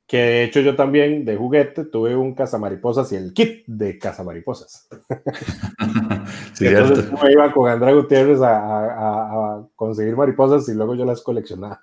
[0.07, 4.87] Que de hecho yo también de juguete tuve un cazamariposas y el kit de cazamariposas.
[6.53, 11.83] sí, Entonces me iba con André Gutiérrez a, conseguir mariposas y luego yo las coleccionaba.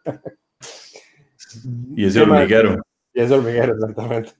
[1.95, 2.83] y ese hormiguero.
[3.15, 4.31] Y ese hormiguero, exactamente.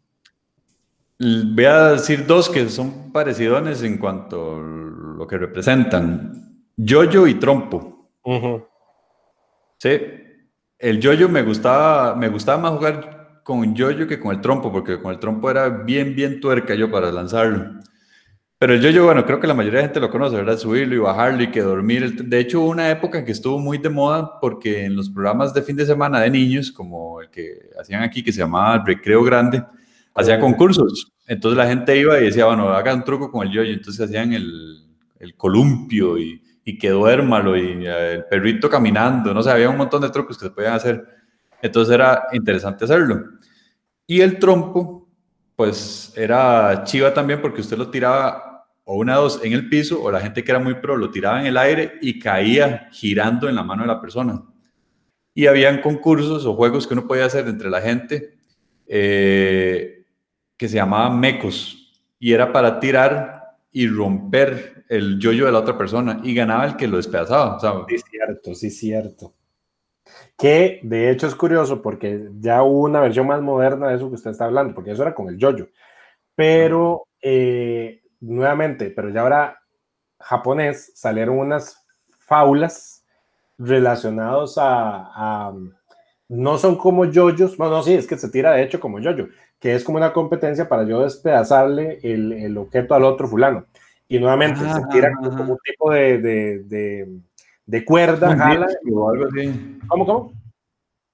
[1.18, 4.60] Voy a decir dos que son parecidones en cuanto a
[5.18, 6.62] lo que representan.
[6.78, 7.95] Yoyo y trompo.
[9.78, 10.01] Sí,
[10.80, 14.99] el yoyo me gustaba, me gustaba más jugar con yoyo que con el trompo, porque
[14.99, 17.80] con el trompo era bien, bien tuerca yo para lanzarlo.
[18.57, 20.57] Pero el yo-yo, bueno, creo que la mayoría de gente lo conoce, ¿verdad?
[20.57, 22.23] Subirlo y bajarlo y que dormir.
[22.23, 25.53] De hecho, hubo una época en que estuvo muy de moda porque en los programas
[25.53, 29.23] de fin de semana de niños, como el que hacían aquí, que se llamaba Recreo
[29.23, 29.63] Grande,
[30.15, 31.11] hacían concursos.
[31.28, 33.73] Entonces la gente iba y decía, bueno, haga un truco con el yo-yo.
[33.73, 34.88] Entonces hacían el,
[35.19, 39.34] el columpio y, y que duérmalo y eh, el perrito caminando.
[39.34, 41.05] No sé, había un montón de trucos que se podían hacer.
[41.61, 43.24] Entonces era interesante hacerlo.
[44.07, 45.07] Y el trompo,
[45.55, 50.11] pues era chiva también porque usted lo tiraba o una dos en el piso o
[50.11, 53.55] la gente que era muy pro lo tiraba en el aire y caía girando en
[53.55, 54.43] la mano de la persona.
[55.36, 58.38] Y habían concursos o juegos que uno podía hacer entre la gente
[58.88, 60.05] eh,
[60.57, 63.45] que se llamaban mecos y era para tirar
[63.76, 67.59] y romper el yoyo de la otra persona y ganaba el que lo despedazaba.
[67.89, 69.34] Sí, cierto, sí, cierto.
[70.38, 74.15] Que de hecho es curioso porque ya hubo una versión más moderna de eso que
[74.15, 75.67] usted está hablando, porque eso era con el yoyo.
[76.36, 79.59] Pero eh, nuevamente, pero ya ahora
[80.21, 81.86] japonés salieron unas
[82.17, 83.05] faulas
[83.57, 85.51] relacionados a,
[86.30, 89.28] no son como yoyos, no, no, sí, es que se tira de hecho como yoyo,
[89.66, 93.66] que es como una competencia para yo despedazarle el, el objeto al otro fulano.
[94.07, 97.20] Y nuevamente se tira como un tipo de, de
[97.66, 98.68] de cuerda, jala.
[98.93, 99.80] O algo así.
[99.88, 100.34] ¿Cómo, cómo?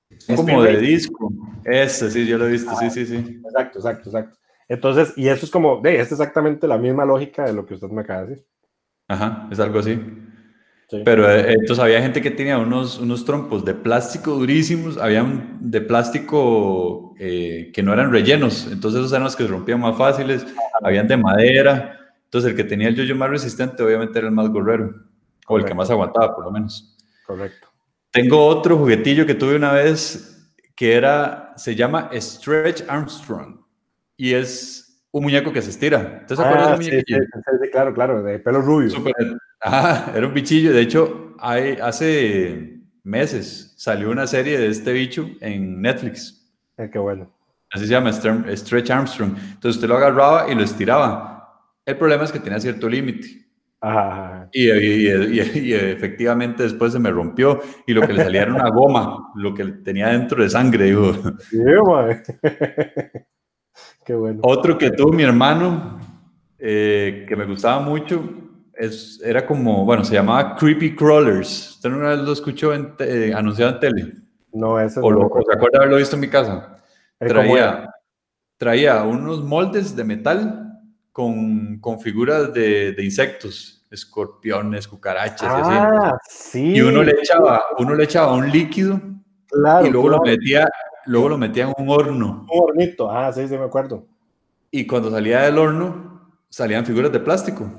[0.09, 1.31] Es como de disco.
[1.63, 3.39] Ese, sí, yo lo he visto, sí, sí, sí.
[3.45, 4.37] Exacto, exacto, exacto.
[4.67, 7.87] Entonces, y eso es como, de, es exactamente la misma lógica de lo que usted
[7.87, 8.45] me acaba de decir.
[9.07, 9.97] Ajá, es algo así.
[11.05, 15.81] Pero eh, entonces había gente que tenía unos, unos trompos de plástico durísimos, habían de
[15.81, 20.45] plástico eh, que no eran rellenos, entonces esos eran los que se rompían más fáciles,
[20.81, 24.49] habían de madera, entonces el que tenía el yoyo más resistente obviamente era el más
[24.49, 24.93] gorrero.
[25.47, 26.95] O el que más aguantaba, por lo menos.
[27.25, 27.67] Correcto.
[28.09, 33.59] Tengo otro juguetillo que tuve una vez que era, se llama Stretch Armstrong.
[34.15, 36.25] Y es un muñeco que se estira.
[36.25, 37.15] ¿Te acuerdas ah, sí, sí,
[37.69, 38.91] claro, claro, de pelo rubio.
[39.63, 40.73] Ah, era un bichillo.
[40.73, 46.51] De hecho, hay, hace meses salió una serie de este bicho en Netflix.
[46.77, 47.31] Eh, qué bueno.
[47.71, 49.35] Así se llama, Stretch Armstrong.
[49.37, 51.31] Entonces usted lo agarraba y lo estiraba.
[51.85, 53.41] El problema es que tenía cierto límite.
[54.51, 54.69] Y,
[55.73, 59.65] efectivamente después se me rompió y lo que le salía era una goma, lo que
[59.65, 61.13] tenía dentro de sangre, digo.
[64.05, 64.39] Qué bueno.
[64.43, 65.99] Otro que tuvo mi hermano,
[66.59, 68.23] eh, que me gustaba mucho,
[68.81, 71.75] es, era como, bueno, se llamaba Creepy Crawlers.
[71.75, 74.13] ¿Usted una vez lo escuchó en eh, anunciado en tele?
[74.53, 76.77] No, ese o, lo, o se acuerda haberlo visto en mi casa.
[77.19, 77.93] Traía,
[78.57, 80.79] traía unos moldes de metal
[81.11, 85.71] con, con figuras de, de, insectos, escorpiones, cucarachas y así.
[85.71, 86.73] Ah, sí.
[86.75, 88.99] Y uno le echaba, uno le echaba un líquido
[89.85, 90.67] y luego lo metía,
[91.05, 92.47] luego lo metía en un horno.
[92.51, 94.07] Un hornito, ah, sí, sí me acuerdo.
[94.71, 97.69] Y cuando salía del horno, salían figuras de plástico.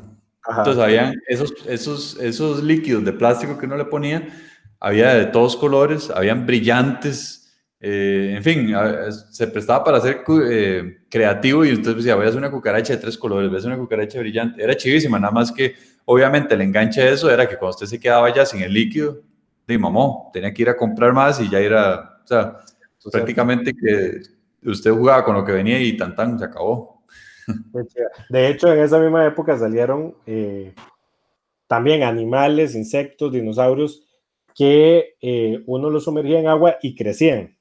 [0.48, 4.28] Entonces habían esos, esos, esos líquidos de plástico que uno le ponía,
[4.80, 8.74] había de todos colores, habían brillantes, eh, en fin,
[9.30, 13.00] se prestaba para ser eh, creativo y entonces decía, voy a hacer una cucaracha de
[13.00, 14.62] tres colores, voy a hacer una cucaracha brillante.
[14.62, 15.74] Era chivísima, nada más que
[16.04, 19.20] obviamente el enganche de eso era que cuando usted se quedaba ya sin el líquido,
[19.66, 22.58] de mamó, tenía que ir a comprar más y ya era, o sea,
[23.10, 24.22] prácticamente que
[24.68, 27.01] usted jugaba con lo que venía y tan tan se acabó.
[28.28, 30.74] De hecho, en esa misma época salieron eh,
[31.66, 34.06] también animales, insectos, dinosaurios
[34.54, 35.14] que
[35.66, 37.56] uno los sumergía en agua y crecían.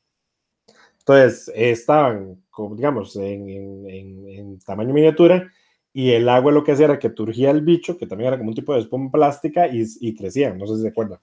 [1.00, 5.52] Entonces, estaban, digamos, en, tamaño miniatura
[5.94, 8.50] y el agua lo que hacía era que turgía el bicho, que también era como
[8.50, 10.58] un tipo de espuma plástica y, y crecían.
[10.58, 11.20] No sé si se acuerdan.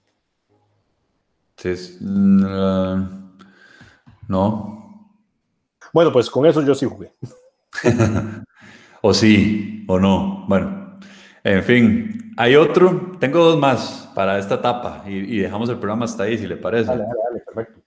[1.55, 2.43] Sí, mm,
[4.27, 5.09] no.
[5.91, 7.13] Bueno, pues con eso yo sí jugué.
[9.01, 10.45] o sí, o no.
[10.47, 10.97] Bueno,
[11.43, 13.13] en fin, hay otro.
[13.19, 16.57] Tengo dos más para esta etapa y, y dejamos el programa hasta ahí, si le
[16.57, 16.87] parece.
[16.87, 17.79] Dale, dale, dale perfecto.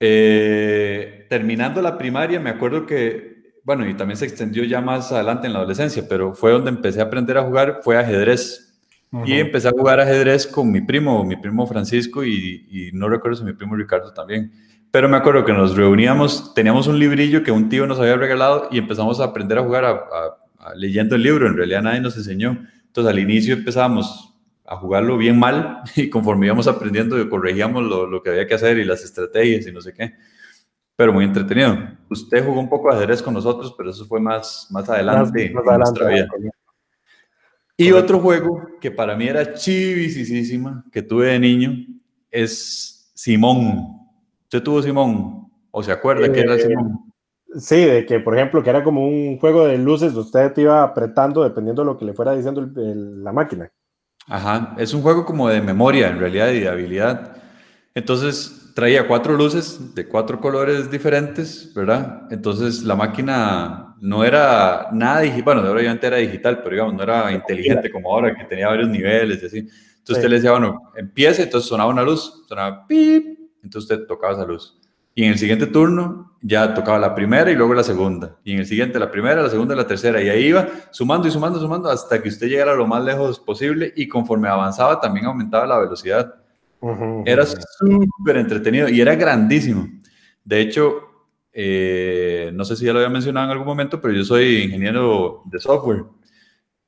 [0.00, 5.46] Eh, terminando la primaria, me acuerdo que, bueno, y también se extendió ya más adelante
[5.46, 8.64] en la adolescencia, pero fue donde empecé a aprender a jugar, fue ajedrez.
[9.24, 13.44] Y empecé a jugar ajedrez con mi primo, mi primo Francisco, y, no recuerdo si
[13.44, 14.52] mi primo Ricardo también.
[14.90, 18.68] Pero me acuerdo que nos reuníamos, teníamos un librillo que un tío nos había regalado
[18.70, 20.08] y empezamos a aprender a jugar
[20.74, 21.46] leyendo el libro.
[21.46, 22.66] En realidad nadie nos enseñó.
[22.86, 24.34] Entonces al inicio empezábamos
[24.64, 28.78] a jugarlo bien mal y conforme íbamos aprendiendo corregíamos lo, lo, que había que hacer
[28.78, 30.14] y las estrategias y no sé qué.
[30.96, 31.78] Pero muy entretenido.
[32.10, 35.78] Usted jugó un poco de ajedrez con nosotros, pero eso fue más, más adelante más,
[35.78, 36.28] nuestra vida.
[37.76, 41.86] Y otro juego que para mí era chivisísima, que tuve de niño,
[42.28, 43.97] es Simón.
[44.48, 45.50] ¿Usted tuvo Simón?
[45.70, 47.12] ¿O se acuerda que era eh, Simón?
[47.58, 50.82] Sí, de que, por ejemplo, que era como un juego de luces, usted te iba
[50.82, 53.70] apretando dependiendo de lo que le fuera diciendo la máquina.
[54.26, 57.36] Ajá, es un juego como de memoria, en realidad, y de habilidad.
[57.94, 62.22] Entonces, traía cuatro luces de cuatro colores diferentes, ¿verdad?
[62.30, 67.30] Entonces, la máquina no era nada digital, bueno, obviamente era digital, pero digamos, no era
[67.32, 69.58] inteligente como ahora, que tenía varios niveles y así.
[69.58, 73.37] Entonces, usted le decía, bueno, empiece, entonces sonaba una luz, sonaba pip,
[73.68, 74.78] entonces usted tocaba esa luz.
[75.14, 78.36] Y en el siguiente turno ya tocaba la primera y luego la segunda.
[78.44, 80.22] Y en el siguiente la primera, la segunda la tercera.
[80.22, 83.92] Y ahí iba sumando y sumando, sumando hasta que usted llegara lo más lejos posible.
[83.96, 86.34] Y conforme avanzaba también aumentaba la velocidad.
[87.26, 89.88] Era súper entretenido y era grandísimo.
[90.44, 91.00] De hecho,
[91.52, 95.42] eh, no sé si ya lo había mencionado en algún momento, pero yo soy ingeniero
[95.46, 96.04] de software.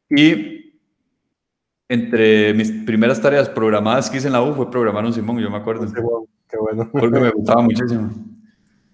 [0.08, 0.78] Y
[1.88, 5.50] entre mis primeras tareas programadas que hice en la U fue programar un Simón, yo
[5.50, 5.84] me acuerdo.
[6.50, 6.90] Qué bueno.
[6.92, 8.10] Porque me gustaba muchísimo.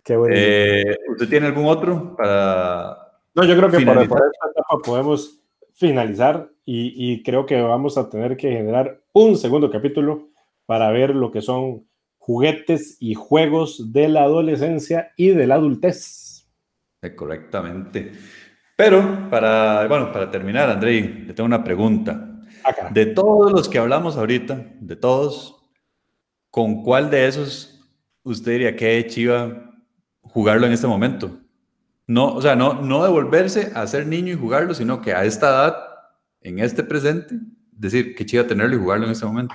[0.02, 0.34] Qué bueno.
[0.36, 2.96] Eh, ¿Usted tiene algún otro para.?
[3.34, 5.42] No, yo creo que para, esta etapa podemos
[5.74, 10.30] finalizar y, y, creo que vamos a tener que generar un segundo capítulo
[10.64, 11.86] para ver lo que son
[12.18, 16.48] juguetes y juegos de la adolescencia y de la adultez.
[17.02, 18.12] Eh, correctamente.
[18.74, 22.32] Pero para, bueno, para terminar, Andrei, le tengo una pregunta.
[22.90, 25.55] De todos los que hablamos ahorita, de todos,
[26.56, 27.86] ¿con cuál de esos
[28.22, 29.74] usted diría que chiva
[30.22, 31.38] jugarlo en este momento?
[32.06, 35.48] No, o sea, no, no devolverse a ser niño y jugarlo, sino que a esta
[35.48, 35.76] edad,
[36.40, 37.34] en este presente,
[37.72, 39.54] decir que chiva tenerlo y jugarlo en este momento.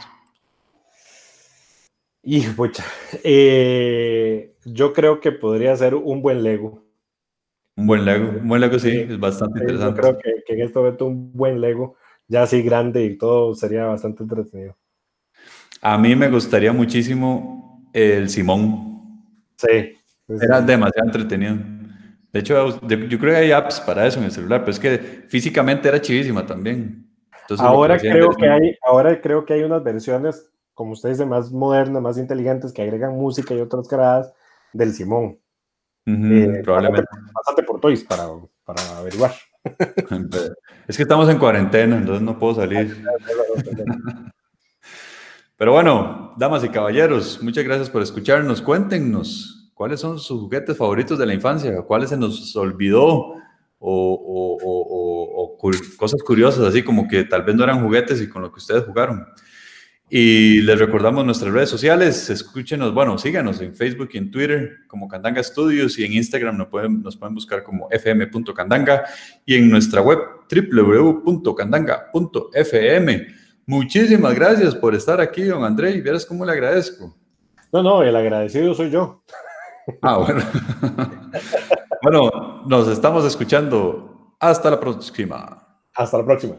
[2.22, 2.86] Y pucha,
[3.24, 6.86] eh, yo creo que podría ser un buen Lego.
[7.78, 9.96] Un buen Lego, un buen Lego sí, es bastante interesante.
[9.96, 11.96] Yo creo que, que, en este momento un buen Lego,
[12.28, 14.78] ya así grande y todo, sería bastante entretenido.
[15.82, 19.26] A mí me gustaría muchísimo el Simón.
[19.58, 19.98] Sí.
[20.28, 21.56] Era demasiado entretenido.
[22.32, 24.98] De hecho, yo creo que hay apps para eso en el celular, pero es que
[25.28, 27.06] físicamente era chivísima también.
[27.58, 32.02] ahora, creo que hay, ahora creo que hay unas versiones, como usted dice, más modernas,
[32.02, 34.34] más inteligentes, que agregan música y otras caradas
[34.72, 35.40] del Simón.
[36.06, 37.10] Eh, probablemente.
[37.34, 38.30] Bastante por Toys para,
[38.64, 39.32] para averiguar.
[40.88, 43.06] Es que estamos en cuarentena, entonces no puedo salir.
[45.62, 48.64] Pero bueno, damas y caballeros, muchas gracias por escucharnos.
[48.64, 53.36] Cuéntenos cuáles son sus juguetes favoritos de la infancia, cuáles se nos olvidó
[53.78, 55.56] o,
[56.00, 58.86] cosas curiosas, así como que tal vez no eran juguetes y con lo que ustedes
[58.86, 59.24] jugaron.
[60.10, 65.08] Y les recordamos nuestras redes sociales, escúchenos, bueno, síganos en Facebook y en Twitter como
[65.08, 69.04] Candanga Studios y en Instagram nos pueden, nos pueden buscar como fm.candanga
[69.46, 70.18] y en nuestra web
[70.50, 73.41] www.candanga.fm.
[73.72, 77.16] Muchísimas gracias por estar aquí, don André, y verás cómo le agradezco.
[77.72, 79.24] No, no, el agradecido soy yo.
[80.02, 80.42] Ah, bueno.
[82.04, 84.36] bueno, nos estamos escuchando.
[84.42, 85.80] Hasta la próxima.
[85.96, 86.56] Hasta la próxima.